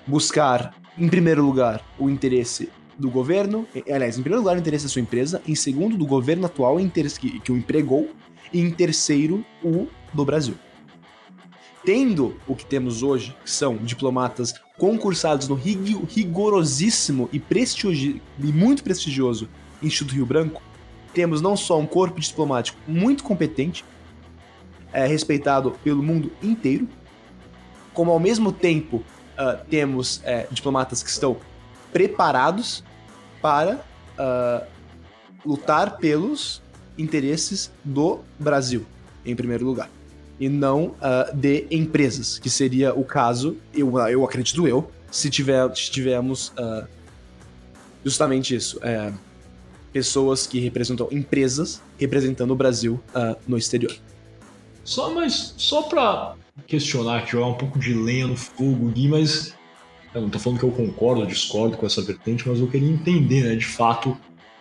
buscar, 0.06 0.74
em 0.98 1.08
primeiro 1.08 1.42
lugar, 1.42 1.82
o 1.98 2.10
interesse 2.10 2.68
do 2.98 3.10
governo, 3.10 3.66
aliás, 3.90 4.18
em 4.18 4.22
primeiro 4.22 4.42
lugar, 4.42 4.56
o 4.56 4.60
interesse 4.60 4.84
da 4.84 4.90
sua 4.90 5.00
empresa, 5.00 5.40
em 5.46 5.54
segundo, 5.54 5.96
do 5.96 6.04
governo 6.04 6.46
atual, 6.46 6.76
que, 6.78 7.40
que 7.40 7.52
o 7.52 7.56
empregou, 7.56 8.10
e 8.52 8.60
em 8.60 8.70
terceiro, 8.70 9.44
o 9.62 9.86
do 10.12 10.24
Brasil. 10.24 10.54
Tendo 11.88 12.36
o 12.46 12.54
que 12.54 12.66
temos 12.66 13.02
hoje, 13.02 13.34
que 13.42 13.50
são 13.50 13.78
diplomatas 13.78 14.52
concursados 14.76 15.48
no 15.48 15.54
rigorosíssimo 15.54 17.30
e, 17.32 17.42
e 18.38 18.46
muito 18.52 18.84
prestigioso 18.84 19.48
Instituto 19.82 20.14
Rio 20.14 20.26
Branco, 20.26 20.60
temos 21.14 21.40
não 21.40 21.56
só 21.56 21.78
um 21.78 21.86
corpo 21.86 22.20
diplomático 22.20 22.78
muito 22.86 23.24
competente, 23.24 23.86
é, 24.92 25.06
respeitado 25.06 25.70
pelo 25.82 26.02
mundo 26.02 26.30
inteiro, 26.42 26.86
como 27.94 28.12
ao 28.12 28.20
mesmo 28.20 28.52
tempo 28.52 28.96
uh, 28.98 29.64
temos 29.70 30.20
é, 30.24 30.46
diplomatas 30.50 31.02
que 31.02 31.08
estão 31.08 31.38
preparados 31.90 32.84
para 33.40 33.76
uh, 34.18 34.66
lutar 35.42 35.96
pelos 35.96 36.60
interesses 36.98 37.72
do 37.82 38.20
Brasil, 38.38 38.84
em 39.24 39.34
primeiro 39.34 39.64
lugar 39.64 39.88
e 40.38 40.48
não 40.48 40.86
uh, 40.86 41.34
de 41.34 41.66
empresas, 41.70 42.38
que 42.38 42.48
seria 42.48 42.94
o 42.94 43.04
caso, 43.04 43.56
eu, 43.74 43.98
eu 44.08 44.24
acredito 44.24 44.66
eu, 44.68 44.90
se, 45.10 45.28
tiver, 45.30 45.74
se 45.74 45.90
tivermos 45.90 46.48
uh, 46.48 46.86
justamente 48.04 48.54
isso. 48.54 48.78
É, 48.82 49.12
pessoas 49.92 50.46
que 50.46 50.60
representam 50.60 51.08
empresas 51.10 51.82
representando 51.98 52.50
o 52.52 52.54
Brasil 52.54 53.00
uh, 53.14 53.36
no 53.46 53.58
exterior. 53.58 53.94
Só, 54.84 55.12
mas 55.12 55.54
só 55.56 55.82
para 55.82 56.34
questionar, 56.66 57.26
jogar 57.26 57.46
um 57.46 57.54
pouco 57.54 57.78
de 57.78 57.94
lenha 57.94 58.26
no 58.26 58.36
fogo, 58.36 58.88
Gui, 58.90 59.08
mas 59.08 59.54
eu 60.14 60.22
não 60.22 60.30
tô 60.30 60.38
falando 60.38 60.58
que 60.58 60.64
eu 60.64 60.70
concordo 60.70 61.20
ou 61.22 61.26
discordo 61.26 61.76
com 61.76 61.86
essa 61.86 62.02
vertente, 62.02 62.48
mas 62.48 62.60
eu 62.60 62.68
queria 62.68 62.88
entender, 62.88 63.42
né, 63.44 63.54
de 63.56 63.66
fato, 63.66 64.16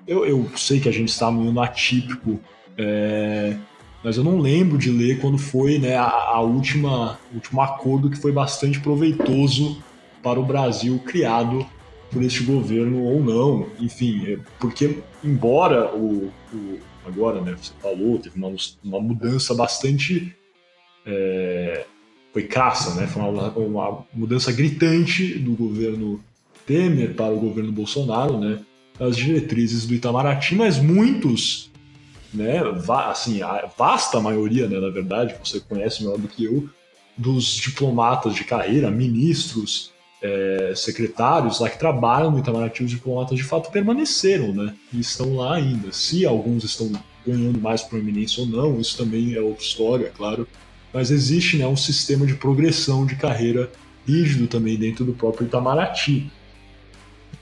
eu, 0.07 0.25
eu 0.25 0.49
sei 0.55 0.79
que 0.79 0.89
a 0.89 0.91
gente 0.91 1.09
está 1.09 1.31
no 1.31 1.59
atípico 1.61 2.39
é, 2.77 3.57
mas 4.03 4.17
eu 4.17 4.23
não 4.23 4.39
lembro 4.39 4.77
de 4.77 4.89
ler 4.89 5.19
quando 5.19 5.38
foi 5.38 5.79
né, 5.79 5.95
a, 5.95 6.07
a 6.07 6.41
última 6.41 7.19
último 7.33 7.62
acordo 7.62 8.10
que 8.10 8.17
foi 8.17 8.31
bastante 8.31 8.79
proveitoso 8.79 9.81
para 10.21 10.39
o 10.39 10.45
Brasil 10.45 10.99
criado 11.05 11.65
por 12.12 12.23
este 12.23 12.43
governo 12.43 13.03
ou 13.03 13.21
não, 13.21 13.67
enfim, 13.79 14.23
é, 14.25 14.39
porque 14.60 14.99
embora 15.23 15.93
o, 15.93 16.31
o 16.53 16.79
agora, 17.07 17.41
né, 17.41 17.55
você 17.60 17.71
falou, 17.81 18.19
teve 18.19 18.38
uma, 18.38 18.53
uma 18.83 18.99
mudança 18.99 19.53
bastante 19.53 20.36
é, 21.05 21.86
foi 22.33 22.43
crassa, 22.43 22.99
né, 22.99 23.07
foi 23.07 23.21
uma, 23.21 23.49
uma, 23.49 24.05
mudança 24.13 24.51
gritante 24.51 25.39
do 25.39 25.53
governo 25.53 26.21
Temer 26.65 27.13
para 27.13 27.33
o 27.33 27.39
governo 27.39 27.71
Bolsonaro, 27.71 28.38
né, 28.38 28.60
as 28.99 29.15
diretrizes 29.15 29.86
do 29.86 29.93
Itamaraty, 29.93 30.55
mas 30.55 30.77
muitos 30.77 31.71
né, 32.38 32.62
assim, 33.10 33.41
a 33.41 33.69
vasta 33.78 34.19
maioria, 34.19 34.67
né, 34.67 34.80
na 34.80 34.89
verdade, 34.89 35.36
você 35.43 35.60
conhece 35.60 36.04
melhor 36.04 36.17
do 36.17 36.28
que 36.28 36.45
eu, 36.45 36.69
dos 37.17 37.56
diplomatas 37.56 38.36
de 38.36 38.43
carreira, 38.43 38.91
ministros, 38.91 39.91
é, 40.21 40.73
secretários 40.76 41.60
lá 41.60 41.69
que 41.69 41.78
trabalham 41.78 42.32
no 42.32 42.39
Itamaraty, 42.39 42.84
os 42.84 42.91
diplomatas 42.91 43.38
de 43.38 43.43
fato 43.43 43.71
permaneceram, 43.71 44.54
né, 44.54 44.73
e 44.93 45.00
estão 45.00 45.36
lá 45.36 45.56
ainda. 45.56 45.91
Se 45.91 46.26
alguns 46.26 46.63
estão 46.63 46.91
ganhando 47.26 47.60
mais 47.60 47.82
proeminência 47.82 48.43
ou 48.43 48.47
não, 48.47 48.80
isso 48.80 48.97
também 48.97 49.34
é 49.34 49.41
outra 49.41 49.63
história, 49.63 50.12
claro, 50.15 50.47
mas 50.93 51.12
existe, 51.12 51.58
né, 51.58 51.67
um 51.67 51.76
sistema 51.76 52.26
de 52.26 52.36
progressão 52.36 53.06
de 53.06 53.15
carreira 53.15 53.69
rígido 54.08 54.47
também 54.47 54.78
dentro 54.78 55.04
do 55.04 55.12
próprio 55.13 55.45
Itamaraty. 55.45 56.32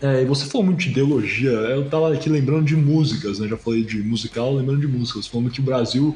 É, 0.02 0.26
você 0.26 0.46
falou 0.46 0.66
muito 0.66 0.80
de 0.80 0.90
ideologia, 0.90 1.50
eu 1.50 1.90
tava 1.90 2.14
aqui 2.14 2.30
lembrando 2.30 2.66
de 2.66 2.76
músicas, 2.76 3.40
né? 3.40 3.48
Já 3.48 3.58
falei 3.58 3.84
de 3.84 4.04
musical, 4.04 4.54
lembrando 4.54 4.82
de 4.82 4.88
músicas, 4.88 5.26
falando 5.26 5.50
que 5.50 5.62
o 5.62 5.64
Brasil 5.64 6.16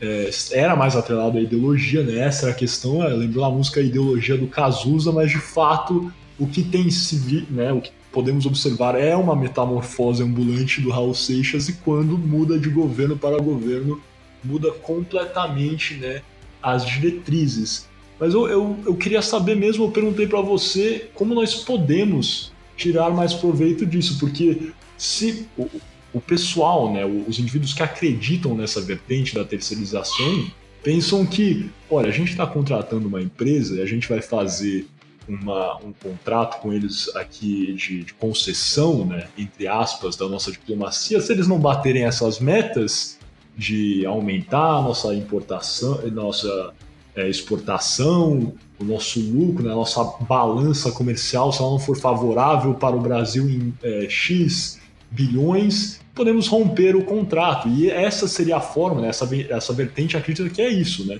é, 0.00 0.30
era 0.52 0.76
mais 0.76 0.94
atrelado 0.94 1.36
à 1.36 1.40
ideologia, 1.40 2.02
né? 2.02 2.18
Essa 2.20 2.46
era 2.46 2.52
a 2.52 2.58
questão, 2.58 3.02
é, 3.02 3.08
lembrou 3.08 3.44
a 3.44 3.50
música 3.50 3.80
ideologia 3.80 4.36
do 4.36 4.46
Cazuza, 4.46 5.10
mas 5.10 5.30
de 5.30 5.38
fato 5.38 6.12
o 6.38 6.46
que 6.46 6.62
tem 6.62 6.90
se 6.90 7.46
né, 7.50 7.72
o 7.72 7.80
que 7.80 7.90
podemos 8.12 8.46
observar 8.46 8.94
é 8.94 9.16
uma 9.16 9.34
metamorfose 9.34 10.22
ambulante 10.22 10.80
do 10.80 10.90
Raul 10.90 11.14
Seixas 11.14 11.68
e 11.68 11.74
quando 11.74 12.16
muda 12.16 12.58
de 12.58 12.68
governo 12.68 13.16
para 13.16 13.38
governo, 13.38 14.00
muda 14.44 14.70
completamente 14.70 15.94
né, 15.94 16.22
as 16.62 16.86
diretrizes. 16.86 17.88
Mas 18.18 18.32
eu, 18.32 18.48
eu, 18.48 18.78
eu 18.86 18.94
queria 18.94 19.20
saber 19.20 19.56
mesmo, 19.56 19.84
eu 19.84 19.90
perguntei 19.90 20.26
para 20.26 20.40
você 20.40 21.10
como 21.14 21.34
nós 21.34 21.54
podemos 21.56 22.52
tirar 22.76 23.10
mais 23.10 23.34
proveito 23.34 23.86
disso, 23.86 24.18
porque 24.18 24.72
se 24.96 25.46
o, 25.56 25.68
o 26.12 26.20
pessoal, 26.20 26.92
né, 26.92 27.04
os 27.04 27.38
indivíduos 27.38 27.72
que 27.72 27.82
acreditam 27.82 28.54
nessa 28.54 28.80
vertente 28.80 29.34
da 29.34 29.44
terceirização, 29.44 30.50
pensam 30.82 31.26
que, 31.26 31.70
olha, 31.90 32.08
a 32.08 32.12
gente 32.12 32.30
está 32.30 32.46
contratando 32.46 33.08
uma 33.08 33.20
empresa 33.20 33.76
e 33.76 33.82
a 33.82 33.86
gente 33.86 34.08
vai 34.08 34.22
fazer 34.22 34.86
uma, 35.28 35.76
um 35.78 35.92
contrato 35.92 36.60
com 36.60 36.72
eles 36.72 37.14
aqui 37.16 37.72
de, 37.74 38.04
de, 38.04 38.14
concessão, 38.14 39.04
né, 39.04 39.26
entre 39.36 39.66
aspas, 39.66 40.16
da 40.16 40.28
nossa 40.28 40.52
diplomacia, 40.52 41.20
se 41.20 41.32
eles 41.32 41.48
não 41.48 41.58
baterem 41.58 42.04
essas 42.04 42.38
metas 42.38 43.18
de 43.56 44.04
aumentar 44.06 44.76
a 44.76 44.82
nossa 44.82 45.14
importação, 45.14 46.00
nossa 46.10 46.72
é, 47.14 47.28
exportação, 47.28 48.54
o 48.78 48.84
nosso 48.84 49.20
lucro, 49.20 49.64
né, 49.64 49.72
a 49.72 49.74
nossa 49.74 50.04
balança 50.20 50.92
comercial, 50.92 51.52
se 51.52 51.60
ela 51.60 51.70
não 51.70 51.78
for 51.78 51.96
favorável 51.96 52.74
para 52.74 52.94
o 52.94 53.00
Brasil 53.00 53.48
em 53.48 53.72
é, 53.82 54.06
X 54.08 54.78
bilhões, 55.10 56.00
podemos 56.14 56.46
romper 56.46 56.94
o 56.94 57.04
contrato. 57.04 57.68
E 57.68 57.90
essa 57.90 58.28
seria 58.28 58.56
a 58.56 58.60
forma, 58.60 59.00
né, 59.00 59.08
essa, 59.08 59.28
essa 59.48 59.72
vertente 59.72 60.16
acredita 60.16 60.50
que 60.50 60.60
é 60.60 60.68
isso. 60.68 61.06
Né? 61.06 61.18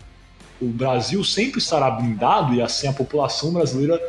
O 0.61 0.67
Brasil 0.67 1.23
sempre 1.25 1.59
estará 1.59 1.91
blindado 1.91 2.55
e 2.55 2.61
assim 2.61 2.89
a 2.89 2.93
população 2.93 3.53
brasileira 3.53 4.01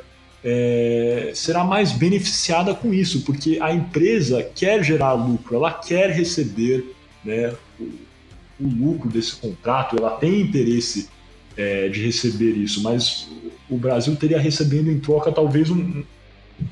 é, 0.44 1.32
será 1.34 1.64
mais 1.64 1.92
beneficiada 1.92 2.74
com 2.74 2.94
isso, 2.94 3.22
porque 3.22 3.60
a 3.62 3.74
empresa 3.74 4.44
quer 4.44 4.84
gerar 4.84 5.14
lucro, 5.14 5.56
ela 5.56 5.72
quer 5.72 6.10
receber 6.10 6.96
né, 7.24 7.54
o, 7.80 7.84
o 8.60 8.68
lucro 8.68 9.10
desse 9.10 9.36
contrato, 9.36 9.98
ela 9.98 10.12
tem 10.12 10.42
interesse 10.42 11.10
é, 11.58 11.90
de 11.90 12.06
receber 12.06 12.52
isso, 12.52 12.82
mas 12.84 13.28
o 13.70 13.78
Brasil 13.78 14.16
teria 14.16 14.40
recebendo 14.40 14.92
em 14.92 15.00
troca 15.00 15.32
talvez 15.32 15.70
um, 15.70 16.04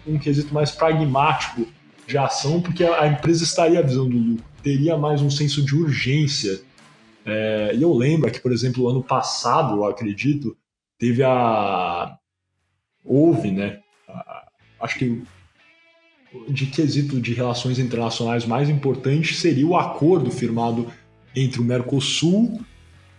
um 0.08 0.18
quesito 0.20 0.54
mais 0.54 0.72
pragmático 0.72 1.68
de 2.08 2.18
ação, 2.18 2.62
porque 2.62 2.84
a, 2.84 3.08
empresa 3.08 3.44
estaria 3.44 3.82
visando 3.82 4.16
lucro, 4.16 4.46
teria 4.62 4.96
mais 4.96 5.22
um 5.22 5.30
senso 5.30 5.64
de 5.66 5.76
urgência. 5.76 6.62
É, 7.26 7.72
e 7.76 7.82
eu 7.82 7.92
lembro 7.94 8.32
que, 8.32 8.40
por 8.40 8.52
exemplo, 8.52 8.88
ano 8.88 9.04
passado, 9.04 9.78
eu 9.78 9.86
acredito, 9.86 10.56
teve 11.00 11.24
a. 11.24 12.16
Houve, 13.04 13.52
né? 13.52 13.80
A, 14.08 14.48
acho 14.82 15.00
que 15.00 15.24
de 16.50 16.66
quesito 16.68 17.20
de 17.20 17.34
relações 17.34 17.80
internacionais 17.80 18.46
mais 18.46 18.70
importante 18.70 19.34
seria 19.34 19.66
o 19.66 19.76
acordo 19.76 20.30
firmado 20.30 20.92
entre 21.36 21.62
o 21.62 21.64
Mercosul 21.64 22.60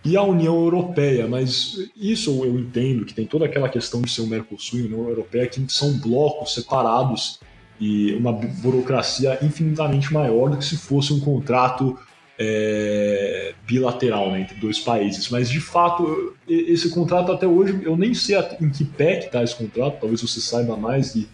e 0.05 0.15
a 0.15 0.23
União 0.23 0.55
Europeia, 0.55 1.27
mas 1.27 1.89
isso 1.95 2.43
eu 2.45 2.57
entendo 2.57 3.05
que 3.05 3.13
tem 3.13 3.25
toda 3.25 3.45
aquela 3.45 3.67
questão 3.67 4.01
de 4.01 4.09
ser 4.09 4.21
o 4.21 4.27
Mercosul 4.27 4.79
e 4.79 4.83
a 4.83 4.85
União 4.85 5.09
Europeia 5.09 5.47
que 5.47 5.63
são 5.67 5.97
blocos 5.99 6.53
separados 6.53 7.39
e 7.79 8.13
uma 8.13 8.31
burocracia 8.31 9.37
infinitamente 9.41 10.13
maior 10.13 10.49
do 10.49 10.57
que 10.57 10.65
se 10.65 10.77
fosse 10.77 11.13
um 11.13 11.19
contrato 11.19 11.97
é, 12.39 13.53
bilateral 13.65 14.31
né, 14.31 14.41
entre 14.41 14.55
dois 14.59 14.79
países. 14.79 15.29
Mas 15.29 15.49
de 15.49 15.59
fato, 15.59 16.35
esse 16.47 16.89
contrato 16.89 17.31
até 17.31 17.47
hoje, 17.47 17.79
eu 17.83 17.97
nem 17.97 18.13
sei 18.13 18.37
em 18.61 18.69
que 18.69 18.85
pé 18.85 19.17
que 19.17 19.25
está 19.25 19.43
esse 19.43 19.55
contrato, 19.55 19.99
talvez 19.99 20.21
você 20.21 20.39
saiba 20.39 20.77
mais, 20.77 21.15
e, 21.15 21.27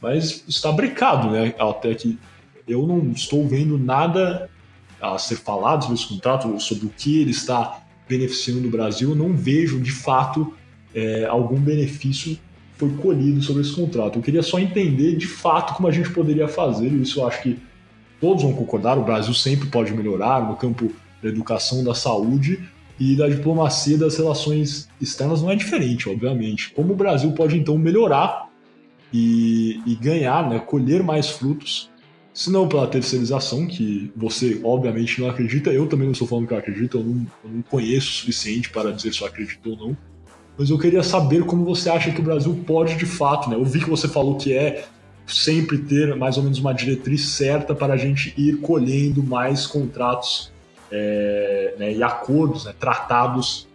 mas 0.00 0.44
está 0.46 0.70
brecado, 0.70 1.30
né? 1.30 1.54
Até 1.58 1.94
que 1.94 2.18
eu 2.68 2.86
não 2.86 3.10
estou 3.10 3.46
vendo 3.46 3.78
nada 3.78 4.48
a 5.00 5.18
ser 5.18 5.36
falado 5.36 5.82
sobre 5.82 5.96
esse 5.96 6.08
contrato, 6.08 6.60
sobre 6.60 6.86
o 6.86 6.90
que 6.90 7.20
ele 7.20 7.30
está 7.32 7.81
beneficiando 8.08 8.66
o 8.66 8.70
Brasil, 8.70 9.14
não 9.14 9.34
vejo 9.34 9.80
de 9.80 9.92
fato 9.92 10.52
é, 10.94 11.24
algum 11.24 11.58
benefício 11.58 12.38
foi 12.76 12.90
colhido 12.96 13.40
sobre 13.42 13.62
esse 13.62 13.74
contrato. 13.74 14.18
Eu 14.18 14.22
queria 14.22 14.42
só 14.42 14.58
entender 14.58 15.16
de 15.16 15.26
fato 15.26 15.74
como 15.74 15.86
a 15.86 15.92
gente 15.92 16.10
poderia 16.10 16.48
fazer, 16.48 16.88
e 16.88 17.02
isso 17.02 17.20
eu 17.20 17.28
acho 17.28 17.42
que 17.42 17.58
todos 18.20 18.42
vão 18.42 18.52
concordar, 18.52 18.98
o 18.98 19.04
Brasil 19.04 19.32
sempre 19.34 19.68
pode 19.68 19.92
melhorar 19.92 20.48
no 20.48 20.56
campo 20.56 20.92
da 21.22 21.28
educação, 21.28 21.84
da 21.84 21.94
saúde 21.94 22.58
e 22.98 23.14
da 23.16 23.28
diplomacia 23.28 23.96
das 23.96 24.16
relações 24.16 24.88
externas 25.00 25.42
não 25.42 25.50
é 25.50 25.56
diferente, 25.56 26.08
obviamente. 26.08 26.72
Como 26.72 26.92
o 26.92 26.96
Brasil 26.96 27.32
pode 27.32 27.56
então 27.56 27.78
melhorar 27.78 28.48
e, 29.12 29.80
e 29.86 29.94
ganhar, 29.94 30.48
né, 30.48 30.58
colher 30.58 31.02
mais 31.02 31.30
frutos 31.30 31.91
se 32.34 32.50
não 32.50 32.66
pela 32.66 32.86
terceirização, 32.86 33.66
que 33.66 34.10
você 34.16 34.60
obviamente 34.64 35.20
não 35.20 35.28
acredita, 35.28 35.70
eu 35.70 35.86
também 35.86 36.06
não 36.06 36.12
estou 36.12 36.26
falando 36.26 36.46
que 36.46 36.54
eu 36.54 36.58
acredito, 36.58 36.98
eu 36.98 37.04
não, 37.04 37.26
eu 37.44 37.50
não 37.50 37.62
conheço 37.62 38.08
o 38.08 38.12
suficiente 38.12 38.70
para 38.70 38.90
dizer 38.90 39.12
se 39.12 39.20
eu 39.20 39.26
acredito 39.26 39.70
ou 39.70 39.76
não. 39.76 39.96
Mas 40.56 40.70
eu 40.70 40.78
queria 40.78 41.02
saber 41.02 41.44
como 41.44 41.64
você 41.64 41.90
acha 41.90 42.10
que 42.10 42.20
o 42.20 42.24
Brasil 42.24 42.54
pode 42.66 42.96
de 42.96 43.06
fato, 43.06 43.50
né? 43.50 43.56
Eu 43.56 43.64
vi 43.64 43.80
que 43.80 43.88
você 43.88 44.08
falou 44.08 44.36
que 44.36 44.52
é 44.52 44.84
sempre 45.26 45.78
ter 45.78 46.14
mais 46.16 46.36
ou 46.36 46.42
menos 46.42 46.58
uma 46.58 46.72
diretriz 46.72 47.28
certa 47.28 47.74
para 47.74 47.94
a 47.94 47.96
gente 47.96 48.34
ir 48.36 48.58
colhendo 48.58 49.22
mais 49.22 49.66
contratos 49.66 50.52
é, 50.90 51.74
né, 51.78 51.92
e 51.92 52.02
acordos, 52.02 52.64
né, 52.64 52.74
tratados 52.78 53.66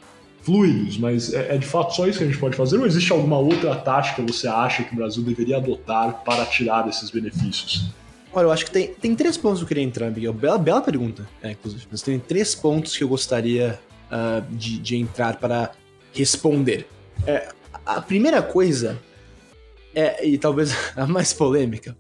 fluidos, 0.42 0.98
mas 0.98 1.34
é, 1.34 1.56
é, 1.56 1.58
de 1.58 1.66
fato 1.66 1.96
só 1.96 2.08
isso 2.08 2.20
que 2.20 2.24
a 2.24 2.28
gente 2.28 2.40
pode 2.40 2.56
fazer 2.56 2.78
ou 2.78 2.86
existe 2.86 3.12
alguma 3.12 3.38
outra 3.38 3.76
tática 3.76 4.22
que 4.22 4.32
você 4.32 4.48
acha 4.48 4.84
que 4.84 4.94
o 4.94 4.96
Brasil 4.96 5.24
deveria 5.24 5.58
adotar 5.58 6.22
para 6.24 6.46
tirar 6.46 6.88
esses 6.88 7.10
benefícios? 7.10 7.88
Olha, 8.38 8.46
eu 8.46 8.52
acho 8.52 8.66
que 8.66 8.72
tem, 8.72 8.94
tem 8.94 9.16
três 9.16 9.36
pontos 9.36 9.58
que 9.58 9.64
eu 9.64 9.68
queria 9.68 9.84
entrar, 9.84 10.12
Miguel. 10.12 10.32
Bela, 10.32 10.60
bela 10.60 10.80
pergunta, 10.80 11.28
é, 11.42 11.54
inclusive. 11.54 11.88
Mas 11.90 12.04
tem 12.04 12.20
três 12.20 12.54
pontos 12.54 12.96
que 12.96 13.04
eu 13.04 13.08
gostaria 13.08 13.80
uh, 14.12 14.56
de, 14.56 14.78
de, 14.78 14.96
entrar 14.96 15.38
para 15.38 15.72
responder. 16.14 16.88
É, 17.26 17.50
a 17.84 18.00
primeira 18.00 18.44
coisa, 18.44 19.02
é, 19.96 20.24
e 20.24 20.38
talvez 20.38 20.72
a 20.96 21.08
mais 21.08 21.34
polêmica, 21.34 21.98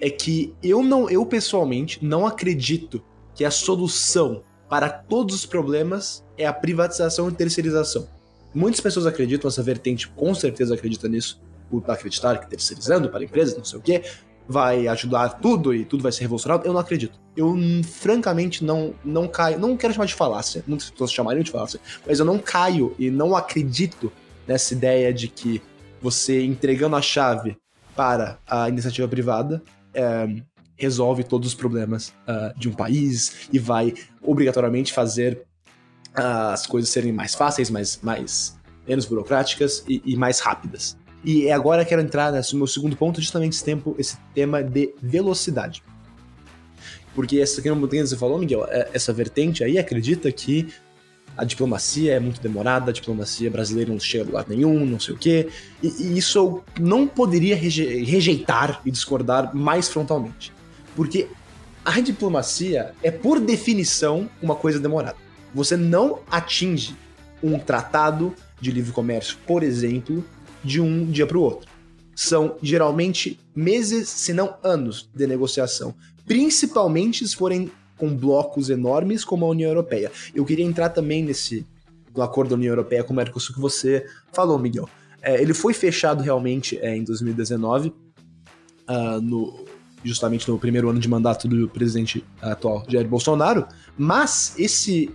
é 0.00 0.08
que 0.08 0.54
eu 0.62 0.82
não, 0.82 1.10
eu 1.10 1.26
pessoalmente 1.26 2.02
não 2.02 2.26
acredito 2.26 3.04
que 3.34 3.44
a 3.44 3.50
solução 3.50 4.42
para 4.70 4.88
todos 4.88 5.34
os 5.34 5.44
problemas 5.44 6.24
é 6.38 6.46
a 6.46 6.54
privatização 6.54 7.28
e 7.28 7.32
terceirização. 7.32 8.08
Muitas 8.54 8.80
pessoas 8.80 9.04
acreditam, 9.04 9.46
essa 9.46 9.62
vertente 9.62 10.08
com 10.08 10.34
certeza 10.34 10.74
acredita 10.74 11.06
nisso, 11.06 11.38
por 11.70 11.84
acreditar 11.90 12.38
que 12.38 12.48
terceirizando 12.48 13.10
para 13.10 13.22
empresas, 13.24 13.54
não 13.58 13.64
sei 13.64 13.78
o 13.78 13.82
quê, 13.82 14.02
vai 14.48 14.86
ajudar 14.88 15.28
tudo 15.40 15.74
e 15.74 15.84
tudo 15.84 16.02
vai 16.02 16.12
ser 16.12 16.22
revolucionado, 16.22 16.66
eu 16.66 16.72
não 16.72 16.80
acredito. 16.80 17.18
Eu, 17.36 17.56
francamente, 17.84 18.64
não, 18.64 18.94
não 19.04 19.28
caio. 19.28 19.58
Não 19.58 19.76
quero 19.76 19.92
chamar 19.92 20.06
de 20.06 20.14
falácia, 20.14 20.64
muitas 20.66 20.90
pessoas 20.90 21.12
chamariam 21.12 21.42
de 21.42 21.50
falácia, 21.50 21.80
mas 22.06 22.18
eu 22.18 22.24
não 22.24 22.38
caio 22.38 22.94
e 22.98 23.10
não 23.10 23.36
acredito 23.36 24.12
nessa 24.46 24.74
ideia 24.74 25.12
de 25.12 25.28
que 25.28 25.60
você 26.00 26.44
entregando 26.44 26.96
a 26.96 27.02
chave 27.02 27.56
para 27.94 28.38
a 28.46 28.68
iniciativa 28.68 29.08
privada 29.08 29.62
é, 29.92 30.28
resolve 30.76 31.24
todos 31.24 31.48
os 31.48 31.54
problemas 31.54 32.08
uh, 32.28 32.58
de 32.58 32.68
um 32.68 32.72
país 32.72 33.48
e 33.52 33.58
vai 33.58 33.94
obrigatoriamente 34.22 34.92
fazer 34.92 35.42
uh, 36.16 36.52
as 36.52 36.66
coisas 36.66 36.90
serem 36.90 37.12
mais 37.12 37.34
fáceis, 37.34 37.70
mais, 37.70 37.98
mais 38.02 38.58
menos 38.86 39.06
burocráticas 39.06 39.82
e, 39.88 40.02
e 40.04 40.16
mais 40.16 40.38
rápidas. 40.40 40.96
E 41.26 41.50
agora 41.50 41.84
quero 41.84 42.00
entrar 42.00 42.32
no 42.32 42.58
meu 42.58 42.68
segundo 42.68 42.96
ponto, 42.96 43.20
justamente 43.20 43.54
esse, 43.54 43.64
tempo, 43.64 43.96
esse 43.98 44.16
tema 44.32 44.62
de 44.62 44.94
velocidade. 45.02 45.82
Porque 47.16 47.40
essa 47.40 47.60
que 47.60 47.68
você 47.68 48.16
falou, 48.16 48.38
Miguel, 48.38 48.64
é, 48.68 48.90
essa 48.94 49.12
vertente 49.12 49.64
aí 49.64 49.76
acredita 49.76 50.30
que 50.30 50.72
a 51.36 51.44
diplomacia 51.44 52.14
é 52.14 52.20
muito 52.20 52.40
demorada, 52.40 52.92
a 52.92 52.94
diplomacia 52.94 53.50
brasileira 53.50 53.90
não 53.90 53.98
chega 53.98 54.22
a 54.22 54.26
lugar 54.26 54.46
nenhum, 54.48 54.86
não 54.86 55.00
sei 55.00 55.14
o 55.14 55.18
quê. 55.18 55.48
E, 55.82 55.88
e 55.88 56.16
isso 56.16 56.38
eu 56.38 56.64
não 56.78 57.08
poderia 57.08 57.56
rejeitar 57.56 58.80
e 58.84 58.90
discordar 58.92 59.52
mais 59.52 59.88
frontalmente. 59.88 60.52
Porque 60.94 61.26
a 61.84 61.98
diplomacia 61.98 62.94
é, 63.02 63.10
por 63.10 63.40
definição, 63.40 64.30
uma 64.40 64.54
coisa 64.54 64.78
demorada. 64.78 65.16
Você 65.52 65.76
não 65.76 66.20
atinge 66.30 66.94
um 67.42 67.58
tratado 67.58 68.32
de 68.60 68.70
livre 68.70 68.92
comércio, 68.92 69.36
por 69.44 69.64
exemplo, 69.64 70.24
de 70.66 70.80
um 70.80 71.06
dia 71.06 71.26
para 71.26 71.38
o 71.38 71.42
outro. 71.42 71.70
São 72.14 72.56
geralmente 72.62 73.38
meses, 73.54 74.08
se 74.08 74.32
não 74.32 74.56
anos, 74.62 75.08
de 75.14 75.26
negociação, 75.26 75.94
principalmente 76.26 77.26
se 77.26 77.36
forem 77.36 77.70
com 77.96 78.14
blocos 78.14 78.68
enormes 78.68 79.24
como 79.24 79.46
a 79.46 79.48
União 79.48 79.70
Europeia. 79.70 80.10
Eu 80.34 80.44
queria 80.44 80.64
entrar 80.64 80.90
também 80.90 81.22
nesse 81.22 81.66
do 82.12 82.22
acordo 82.22 82.50
da 82.50 82.56
União 82.56 82.72
Europeia 82.72 83.04
com 83.04 83.12
o 83.12 83.16
Mercosul 83.16 83.54
que 83.54 83.60
você 83.60 84.06
falou, 84.32 84.58
Miguel. 84.58 84.88
É, 85.22 85.40
ele 85.40 85.54
foi 85.54 85.74
fechado 85.74 86.22
realmente 86.22 86.78
é, 86.78 86.96
em 86.96 87.04
2019, 87.04 87.88
uh, 87.88 87.94
ah, 88.86 89.20
no, 89.20 89.64
justamente 90.02 90.48
no 90.48 90.58
primeiro 90.58 90.88
ano 90.88 90.98
de 90.98 91.08
mandato 91.08 91.46
do 91.46 91.68
presidente 91.68 92.24
atual 92.40 92.84
Jair 92.88 93.06
Bolsonaro, 93.06 93.66
mas 93.98 94.54
esse 94.58 95.14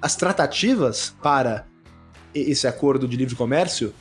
as 0.00 0.16
tratativas 0.16 1.14
para 1.22 1.66
esse 2.34 2.66
acordo 2.66 3.08
de 3.08 3.16
livre 3.16 3.34
comércio 3.34 3.94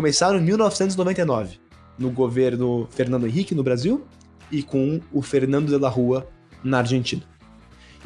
começaram 0.00 0.38
em 0.38 0.42
1999, 0.42 1.60
no 1.98 2.10
governo 2.10 2.88
Fernando 2.90 3.26
Henrique 3.26 3.54
no 3.54 3.62
Brasil 3.62 4.06
e 4.50 4.62
com 4.62 4.98
o 5.12 5.20
Fernando 5.20 5.68
de 5.68 5.76
la 5.76 5.90
Rua 5.90 6.26
na 6.64 6.78
Argentina. 6.78 7.22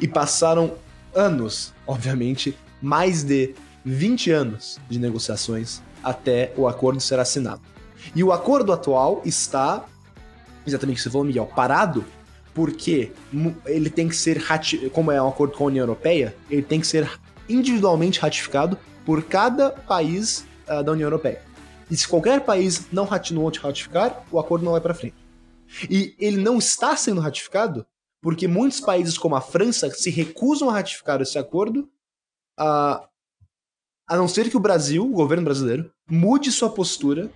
E 0.01 0.05
passaram 0.05 0.73
anos, 1.15 1.73
obviamente, 1.87 2.53
mais 2.81 3.23
de 3.23 3.55
20 3.85 4.29
anos 4.29 4.77
de 4.89 4.99
negociações 4.99 5.81
até 6.03 6.51
o 6.57 6.67
acordo 6.67 6.99
ser 6.99 7.17
assinado. 7.17 7.61
E 8.13 8.21
o 8.25 8.33
acordo 8.33 8.73
atual 8.73 9.21
está, 9.23 9.85
exatamente 10.67 10.95
o 10.95 10.97
que 10.97 11.03
você 11.03 11.09
falou, 11.09 11.25
Miguel, 11.25 11.49
parado 11.55 12.03
porque 12.53 13.13
ele 13.65 13.89
tem 13.89 14.09
que 14.09 14.17
ser, 14.17 14.43
como 14.91 15.13
é 15.13 15.21
um 15.21 15.29
acordo 15.29 15.55
com 15.55 15.63
a 15.63 15.67
União 15.67 15.83
Europeia, 15.83 16.35
ele 16.49 16.61
tem 16.61 16.81
que 16.81 16.87
ser 16.87 17.09
individualmente 17.47 18.19
ratificado 18.19 18.77
por 19.05 19.23
cada 19.23 19.69
país 19.69 20.45
uh, 20.67 20.83
da 20.83 20.91
União 20.91 21.07
Europeia. 21.07 21.54
E 21.89 21.95
se 21.95 22.07
qualquer 22.07 22.41
país 22.41 22.91
não 22.91 23.05
ratificar, 23.05 24.25
o 24.31 24.39
acordo 24.39 24.65
não 24.65 24.71
vai 24.71 24.81
para 24.81 24.93
frente. 24.93 25.15
E 25.89 26.15
ele 26.19 26.37
não 26.37 26.57
está 26.57 26.95
sendo 26.95 27.21
ratificado 27.21 27.85
porque 28.25 28.47
muitos 28.47 28.79
países, 28.79 29.19
como 29.19 29.35
a 29.35 29.41
França, 29.41 29.87
se 29.91 30.09
recusam 30.09 30.67
a 30.67 30.73
ratificar 30.73 31.21
esse 31.21 31.37
acordo, 31.37 31.87
a, 32.57 33.07
a 34.09 34.17
não 34.17 34.27
ser 34.27 34.49
que 34.49 34.57
o 34.57 34.59
Brasil, 34.59 35.05
o 35.05 35.13
governo 35.13 35.43
brasileiro, 35.43 35.91
mude 36.09 36.51
sua 36.51 36.71
postura 36.71 37.29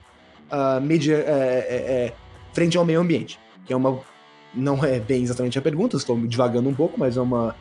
uh, 0.52 0.82
media, 0.82 1.18
é, 1.18 1.20
é, 1.20 1.76
é, 1.76 2.16
frente 2.54 2.76
ao 2.76 2.84
meio 2.84 3.02
ambiente. 3.02 3.40
Que 3.68 3.74
é 3.74 3.76
uma. 3.76 4.02
Não 4.52 4.84
é 4.84 5.00
bem 5.00 5.22
exatamente 5.22 5.60
a 5.60 5.62
pergunta, 5.62 5.96
estou 5.96 6.20
divagando 6.26 6.68
um 6.68 6.74
pouco, 6.74 7.00
mas 7.00 7.18
é 7.18 7.22
uma 7.22 7.56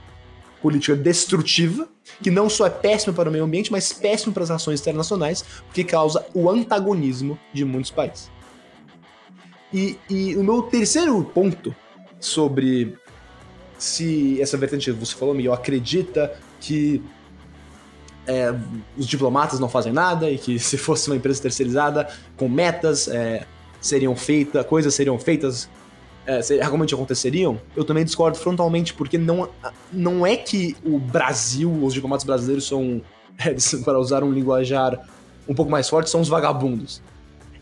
política 0.63 0.97
destrutiva, 0.97 1.89
que 2.23 2.31
não 2.31 2.49
só 2.49 2.67
é 2.67 2.71
péssima 2.71 3.13
para 3.13 3.29
o 3.29 3.33
meio 3.33 3.45
ambiente, 3.45 3.71
mas 3.71 3.93
péssima 3.93 4.33
para 4.33 4.43
as 4.43 4.49
relações 4.49 4.81
internacionais, 4.81 5.45
porque 5.67 5.85
causa 5.85 6.27
o 6.35 6.51
antagonismo 6.51 7.39
de 7.53 7.65
muitos 7.65 7.91
países. 7.91 8.31
E, 9.73 9.99
e 10.09 10.37
o 10.37 10.43
meu 10.43 10.63
terceiro 10.63 11.23
ponto 11.23 11.75
sobre 12.19 12.97
se 13.79 14.41
essa 14.41 14.57
vertente 14.57 14.91
você 14.91 15.15
falou, 15.15 15.35
Miguel, 15.35 15.53
acredita 15.53 16.35
que 16.61 17.03
é, 18.27 18.53
os 18.97 19.07
diplomatas 19.07 19.61
não 19.61 19.69
fazem 19.69 19.93
nada 19.93 20.31
e 20.31 20.37
que 20.37 20.59
se 20.59 20.77
fosse 20.77 21.09
uma 21.09 21.17
empresa 21.17 21.41
terceirizada 21.41 22.09
com 22.37 22.49
metas 22.49 23.09
é, 23.09 23.47
seriam 23.81 24.17
feitas, 24.17 24.67
coisas 24.67 24.95
seriam 24.95 25.19
feitas, 25.19 25.69
é, 26.29 26.41
realmente 26.61 26.95
aconteceriam, 26.95 27.61
eu 27.75 27.85
também 27.85 28.05
discordo 28.05 28.39
frontalmente, 28.39 28.95
porque 28.95 29.17
não, 29.17 29.49
não 29.93 30.27
é 30.27 30.37
que 30.37 30.77
o 30.85 30.99
Brasil, 30.99 31.73
os 31.83 31.95
diplomatas 31.95 32.25
brasileiros 32.25 32.67
são, 32.67 33.01
é, 33.39 33.55
para 33.85 33.99
usar 33.99 34.23
um 34.23 34.31
linguajar 34.31 34.99
um 35.49 35.55
pouco 35.55 35.71
mais 35.71 35.89
forte, 35.89 36.11
são 36.11 36.21
os 36.21 36.29
vagabundos 36.29 37.03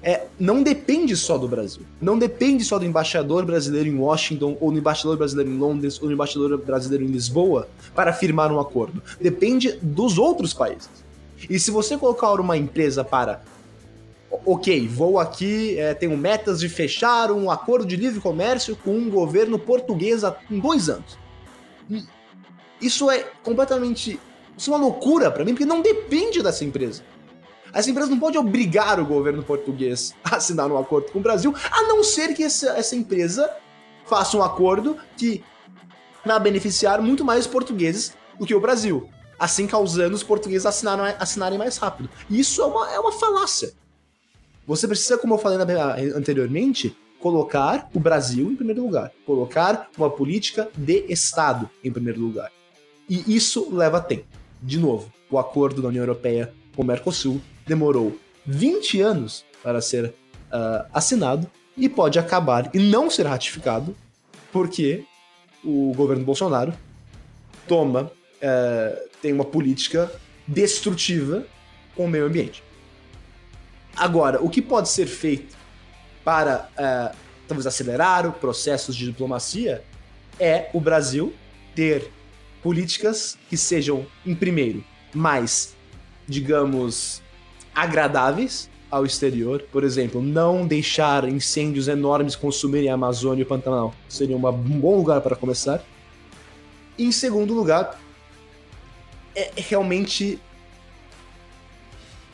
é, 0.07 0.27
não 0.39 0.63
depende 0.63 1.17
só 1.17 1.37
do 1.37 1.49
Brasil. 1.49 1.83
Não 2.01 2.17
depende 2.17 2.63
só 2.63 2.79
do 2.79 2.85
embaixador 2.85 3.45
brasileiro 3.45 3.89
em 3.89 3.99
Washington, 3.99 4.57
ou 4.61 4.71
do 4.71 4.79
embaixador 4.79 5.17
brasileiro 5.17 5.51
em 5.51 5.59
Londres, 5.59 6.01
ou 6.01 6.07
do 6.07 6.15
embaixador 6.15 6.57
brasileiro 6.59 7.05
em 7.05 7.09
Lisboa 7.09 7.69
para 7.93 8.13
firmar 8.13 8.53
um 8.53 8.61
acordo. 8.61 9.03
Depende 9.21 9.73
dos 9.83 10.17
outros 10.17 10.55
países. 10.55 10.89
E 11.51 11.59
se 11.59 11.73
você 11.73 11.99
colocar 11.99 12.33
uma 12.35 12.57
empresa 12.57 13.03
para. 13.03 13.43
Ok, 14.31 14.89
vou 14.89 15.19
aqui, 15.19 15.79
é, 15.79 15.95
tenho 15.95 16.17
metas 16.17 16.61
de 16.61 16.69
fechar 16.69 17.31
um 17.31 17.51
acordo 17.51 17.87
de 17.87 17.97
livre 17.97 18.21
comércio 18.21 18.77
com 18.77 18.91
um 18.91 19.09
governo 19.09 19.59
português 19.59 20.25
há 20.25 20.37
dois 20.51 20.89
anos. 20.89 21.19
Isso 22.81 23.11
é 23.11 23.25
completamente. 23.43 24.21
Isso 24.57 24.73
é 24.73 24.75
uma 24.75 24.85
loucura 24.85 25.31
para 25.31 25.45
mim, 25.45 25.53
porque 25.53 25.65
não 25.65 25.81
depende 25.81 26.43
dessa 26.43 26.65
empresa. 26.65 27.03
Essa 27.73 27.91
empresa 27.91 28.09
não 28.11 28.19
pode 28.19 28.39
obrigar 28.39 28.99
o 28.99 29.05
governo 29.05 29.43
português 29.43 30.15
a 30.25 30.37
assinar 30.37 30.71
um 30.71 30.79
acordo 30.79 31.13
com 31.13 31.19
o 31.19 31.23
Brasil, 31.23 31.55
a 31.71 31.83
não 31.83 32.03
ser 32.03 32.35
que 32.35 32.43
essa, 32.43 32.71
essa 32.71 32.97
empresa 32.97 33.51
faça 34.07 34.37
um 34.37 34.43
acordo 34.43 34.97
que 35.17 35.45
vai 36.25 36.41
beneficiar 36.41 37.01
muito 37.03 37.25
mais 37.25 37.41
os 37.41 37.47
portugueses 37.47 38.17
do 38.39 38.47
que 38.47 38.55
o 38.55 38.61
Brasil, 38.61 39.09
assim 39.39 39.67
causando 39.67 40.15
os 40.15 40.23
portugueses 40.23 40.67
assinaram, 40.67 41.05
assinarem 41.19 41.59
mais 41.59 41.77
rápido. 41.77 42.09
Isso 42.31 42.63
é 42.63 42.67
uma, 42.67 42.93
é 42.93 42.99
uma 42.99 43.13
falácia. 43.13 43.73
Você 44.67 44.89
precisa, 44.89 45.17
como 45.17 45.35
eu 45.35 45.39
falei 45.39 45.59
anteriormente, 46.15 46.97
colocar 47.21 47.89
o 47.95 48.01
Brasil 48.01 48.51
em 48.51 48.57
primeiro 48.57 48.83
lugar, 48.83 49.13
colocar 49.25 49.89
uma 49.97 50.11
política 50.11 50.69
de 50.77 51.05
Estado 51.09 51.71
em 51.83 51.91
primeiro 51.91 52.21
lugar. 52.21 52.51
E 53.09 53.35
isso 53.35 53.75
leva 53.75 54.01
tempo. 54.01 54.27
De 54.61 54.79
novo, 54.79 55.13
o 55.31 55.39
acordo 55.39 55.81
da 55.81 55.89
União 55.89 56.03
Europeia 56.03 56.53
com 56.75 56.83
o 56.83 56.85
Mercosul 56.85 57.41
demorou 57.67 58.17
20 58.45 59.01
anos 59.01 59.45
para 59.63 59.81
ser 59.81 60.07
uh, 60.07 60.87
assinado 60.93 61.51
e 61.77 61.89
pode 61.89 62.19
acabar 62.19 62.71
e 62.75 62.79
não 62.79 63.11
ser 63.11 63.27
ratificado 63.27 63.95
porque 64.53 65.05
o 65.65 65.93
governo 65.95 66.25
Bolsonaro 66.25 66.73
toma, 67.67 68.03
uh, 68.03 69.09
tem 69.21 69.33
uma 69.33 69.45
política 69.45 70.11
destrutiva 70.47 71.47
com 71.95 72.05
o 72.05 72.09
meio 72.09 72.27
ambiente. 72.27 72.63
Agora, 73.97 74.43
o 74.43 74.51
que 74.51 74.61
pode 74.61 74.89
ser 74.89 75.07
feito 75.07 75.57
para 76.25 76.69
uh, 76.73 77.17
talvez 77.49 77.67
acelerar 77.67 78.31
processos 78.33 78.95
de 78.95 79.07
diplomacia 79.07 79.83
é 80.39 80.69
o 80.75 80.81
Brasil 80.81 81.33
ter 81.75 82.11
políticas 82.63 83.39
que 83.49 83.57
sejam, 83.57 84.07
em 84.25 84.35
primeiro, 84.35 84.85
mais, 85.15 85.75
digamos, 86.27 87.23
agradáveis 87.75 88.69
ao 88.91 89.07
exterior. 89.07 89.63
Por 89.71 89.85
exemplo, 89.85 90.21
não 90.21 90.67
deixar 90.67 91.29
incêndios 91.29 91.89
enormes 91.89 92.35
consumirem 92.37 92.91
a 92.91 92.95
Amazônia 92.95 93.43
e 93.43 93.45
o 93.45 93.47
Pantanal. 93.47 93.95
Seria 94.09 94.37
uma, 94.37 94.51
um 94.51 94.81
bom 94.81 94.97
lugar 94.97 95.21
para 95.21 95.37
começar. 95.37 95.83
E 96.99 97.05
em 97.05 97.13
segundo 97.13 97.55
lugar, 97.55 98.01
é 99.35 99.51
realmente 99.57 100.41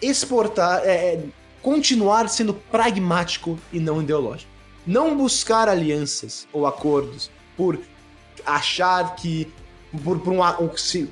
exportar, 0.01 0.83
é, 0.85 1.15
é, 1.15 1.25
continuar 1.63 2.29
sendo 2.29 2.53
pragmático 2.53 3.59
e 3.73 3.79
não 3.79 4.03
ideológico. 4.03 4.51
Não 4.87 5.17
buscar 5.17 5.69
alianças 5.69 6.47
ou 6.53 6.67
acordos 6.67 7.31
por 7.57 7.79
achar 8.45 9.15
que. 9.15 9.49
Por, 10.05 10.19
por, 10.21 10.33
um, 10.33 10.39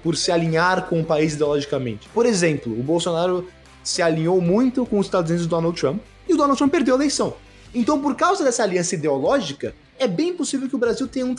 por 0.03 0.17
se 0.17 0.33
alinhar 0.33 0.87
com 0.87 1.03
o 1.03 1.05
país 1.05 1.35
ideologicamente. 1.35 2.09
Por 2.15 2.25
exemplo, 2.25 2.73
o 2.73 2.83
Bolsonaro 2.83 3.47
se 3.85 4.01
alinhou 4.01 4.41
muito 4.41 4.87
com 4.87 4.99
os 4.99 5.07
Estados 5.07 5.31
Unidos 5.31 5.47
do 5.47 5.51
Donald 5.51 5.79
Trump 5.79 6.01
e 6.27 6.33
o 6.33 6.37
Donald 6.37 6.57
Trump 6.57 6.73
perdeu 6.73 6.95
a 6.95 6.99
eleição. 6.99 7.35
Então, 7.75 8.01
por 8.01 8.17
causa 8.17 8.43
dessa 8.43 8.63
aliança 8.63 8.95
ideológica, 8.95 9.75
é 9.99 10.09
bem 10.09 10.35
possível 10.35 10.69
que 10.69 10.75
o 10.75 10.79
Brasil 10.79 11.07
tenha, 11.07 11.27
um, 11.27 11.35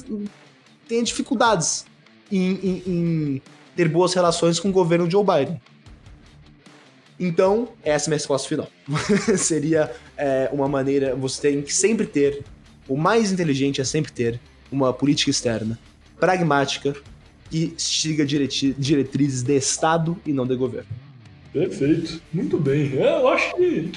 tenha 0.88 1.04
dificuldades 1.04 1.86
em, 2.32 2.52
em, 2.52 2.84
em, 2.86 3.42
ter 3.76 3.90
boas 3.90 4.14
relações 4.14 4.60
com 4.60 4.70
o 4.70 4.72
governo 4.72 5.10
Joe 5.10 5.26
Biden. 5.26 5.60
Então, 7.22 7.70
essa 7.84 8.06
é 8.06 8.08
a 8.08 8.10
minha 8.10 8.18
resposta 8.18 8.50
final. 8.50 8.68
Seria 9.38 9.92
é, 10.18 10.50
uma 10.52 10.68
maneira. 10.68 11.16
Você 11.16 11.40
tem 11.40 11.62
que 11.62 11.72
sempre 11.72 12.08
ter. 12.08 12.44
O 12.88 12.98
mais 12.98 13.32
inteligente 13.32 13.80
é 13.80 13.84
sempre 13.84 14.12
ter 14.12 14.40
uma 14.72 14.92
política 14.92 15.30
externa 15.30 15.78
pragmática 16.20 16.96
e 17.52 17.74
siga 17.78 18.26
diretrizes 18.26 19.44
de 19.44 19.56
Estado 19.56 20.18
e 20.26 20.34
não 20.34 20.48
de 20.48 20.56
governo. 20.56 20.90
Perfeito, 21.54 22.20
muito 22.34 22.58
bem. 22.58 22.94
Eu 22.94 23.28
acho 23.28 23.56
que 23.56 23.92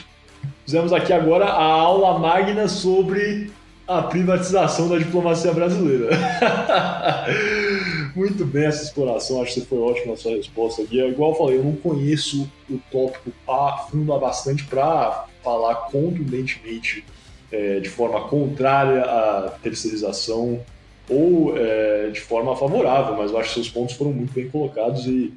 fizemos 0.66 0.92
aqui 0.92 1.12
agora 1.12 1.46
a 1.46 1.62
aula 1.62 2.18
magna 2.18 2.68
sobre 2.68 3.50
a 3.86 4.02
privatização 4.02 4.88
da 4.88 4.98
diplomacia 4.98 5.52
brasileira. 5.52 6.10
muito 8.14 8.44
bem 8.44 8.66
essa 8.66 8.82
exploração, 8.82 9.42
acho 9.42 9.54
que 9.54 9.60
foi 9.62 9.78
ótima 9.78 10.14
a 10.14 10.16
sua 10.16 10.36
resposta 10.36 10.82
aqui. 10.82 11.00
É 11.00 11.08
igual 11.08 11.32
eu 11.32 11.36
falei, 11.36 11.58
eu 11.58 11.64
não 11.64 11.76
conheço 11.76 12.50
o 12.70 12.78
tópico 12.90 13.32
a 13.48 13.86
fundo 13.90 14.18
bastante 14.18 14.64
para 14.64 15.26
falar 15.42 15.74
contundentemente 15.90 17.04
é, 17.50 17.80
de 17.80 17.88
forma 17.88 18.28
contrária 18.28 19.02
à 19.02 19.50
terceirização 19.62 20.64
ou 21.08 21.56
é, 21.56 22.10
de 22.10 22.20
forma 22.20 22.56
favorável, 22.56 23.16
mas 23.16 23.30
eu 23.30 23.38
acho 23.38 23.48
que 23.48 23.54
seus 23.54 23.68
pontos 23.68 23.94
foram 23.94 24.12
muito 24.12 24.32
bem 24.32 24.48
colocados 24.48 25.06
e 25.06 25.32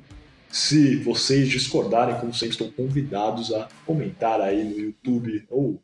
se 0.49 0.95
vocês 0.97 1.49
discordarem, 1.49 2.15
como 2.19 2.33
sempre, 2.33 2.53
estão 2.53 2.71
convidados 2.71 3.53
a 3.53 3.67
comentar 3.85 4.39
aí 4.39 4.63
no 4.63 4.79
YouTube 4.79 5.45
ou 5.49 5.81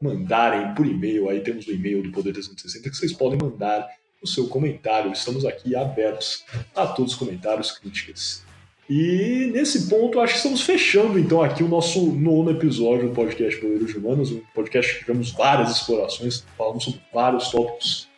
mandarem 0.00 0.74
por 0.74 0.84
e-mail. 0.86 1.28
Aí 1.28 1.40
temos 1.40 1.66
o 1.66 1.72
e-mail 1.72 2.02
do 2.02 2.10
Poder 2.10 2.32
360 2.32 2.90
que 2.90 2.96
vocês 2.96 3.12
podem 3.12 3.38
mandar 3.38 3.88
o 4.22 4.26
seu 4.26 4.46
comentário. 4.46 5.12
Estamos 5.12 5.44
aqui 5.44 5.74
abertos 5.74 6.44
a 6.74 6.86
todos 6.86 7.12
os 7.12 7.18
comentários, 7.18 7.72
críticas. 7.72 8.44
E 8.88 9.50
nesse 9.52 9.88
ponto, 9.88 10.18
acho 10.18 10.32
que 10.32 10.38
estamos 10.38 10.62
fechando 10.62 11.16
então 11.16 11.40
aqui 11.40 11.62
o 11.62 11.68
nosso 11.68 12.06
nono 12.06 12.50
episódio 12.50 13.08
do 13.08 13.14
podcast 13.14 13.60
Poderes 13.60 13.94
Humanos, 13.94 14.32
um 14.32 14.40
podcast 14.52 14.92
que 14.92 15.00
tivemos 15.00 15.30
várias 15.30 15.70
explorações, 15.70 16.44
falamos 16.58 16.84
sobre 16.84 17.00
vários 17.14 17.50
tópicos, 17.50 18.08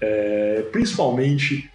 é, 0.00 0.62
principalmente 0.72 1.70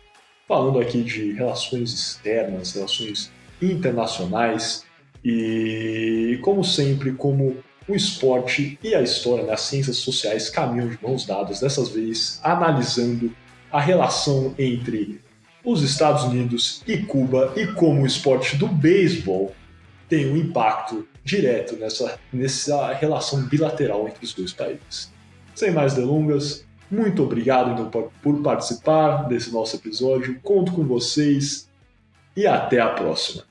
falando 0.47 0.79
aqui 0.79 1.03
de 1.03 1.33
relações 1.33 1.93
externas, 1.93 2.73
relações 2.73 3.31
internacionais 3.61 4.83
e, 5.23 6.39
como 6.41 6.63
sempre, 6.63 7.11
como 7.11 7.57
o 7.87 7.95
esporte 7.95 8.79
e 8.83 8.95
a 8.95 9.01
história, 9.01 9.45
né, 9.45 9.53
as 9.53 9.61
ciências 9.61 9.97
sociais 9.97 10.49
caminham 10.49 10.89
de 10.89 10.97
mãos 11.01 11.25
dadas, 11.27 11.59
dessa 11.59 11.83
vez 11.85 12.39
analisando 12.43 13.31
a 13.71 13.79
relação 13.79 14.53
entre 14.57 15.21
os 15.63 15.81
Estados 15.81 16.23
Unidos 16.23 16.81
e 16.87 16.97
Cuba 16.97 17.53
e 17.55 17.67
como 17.67 18.03
o 18.03 18.05
esporte 18.05 18.55
do 18.55 18.67
beisebol 18.67 19.53
tem 20.07 20.31
um 20.31 20.37
impacto 20.37 21.05
direto 21.23 21.75
nessa, 21.75 22.17
nessa 22.31 22.93
relação 22.93 23.43
bilateral 23.43 24.07
entre 24.07 24.23
os 24.23 24.33
dois 24.33 24.53
países. 24.53 25.11
Sem 25.53 25.71
mais 25.71 25.93
delongas, 25.93 26.65
muito 26.89 27.21
obrigado 27.23 27.81
então, 27.81 28.09
por 28.21 28.41
participar 28.41 29.27
desse 29.27 29.51
nosso 29.51 29.75
episódio. 29.75 30.39
Conto 30.41 30.71
com 30.71 30.85
vocês 30.85 31.69
e 32.35 32.47
até 32.47 32.79
a 32.79 32.89
próxima. 32.89 33.46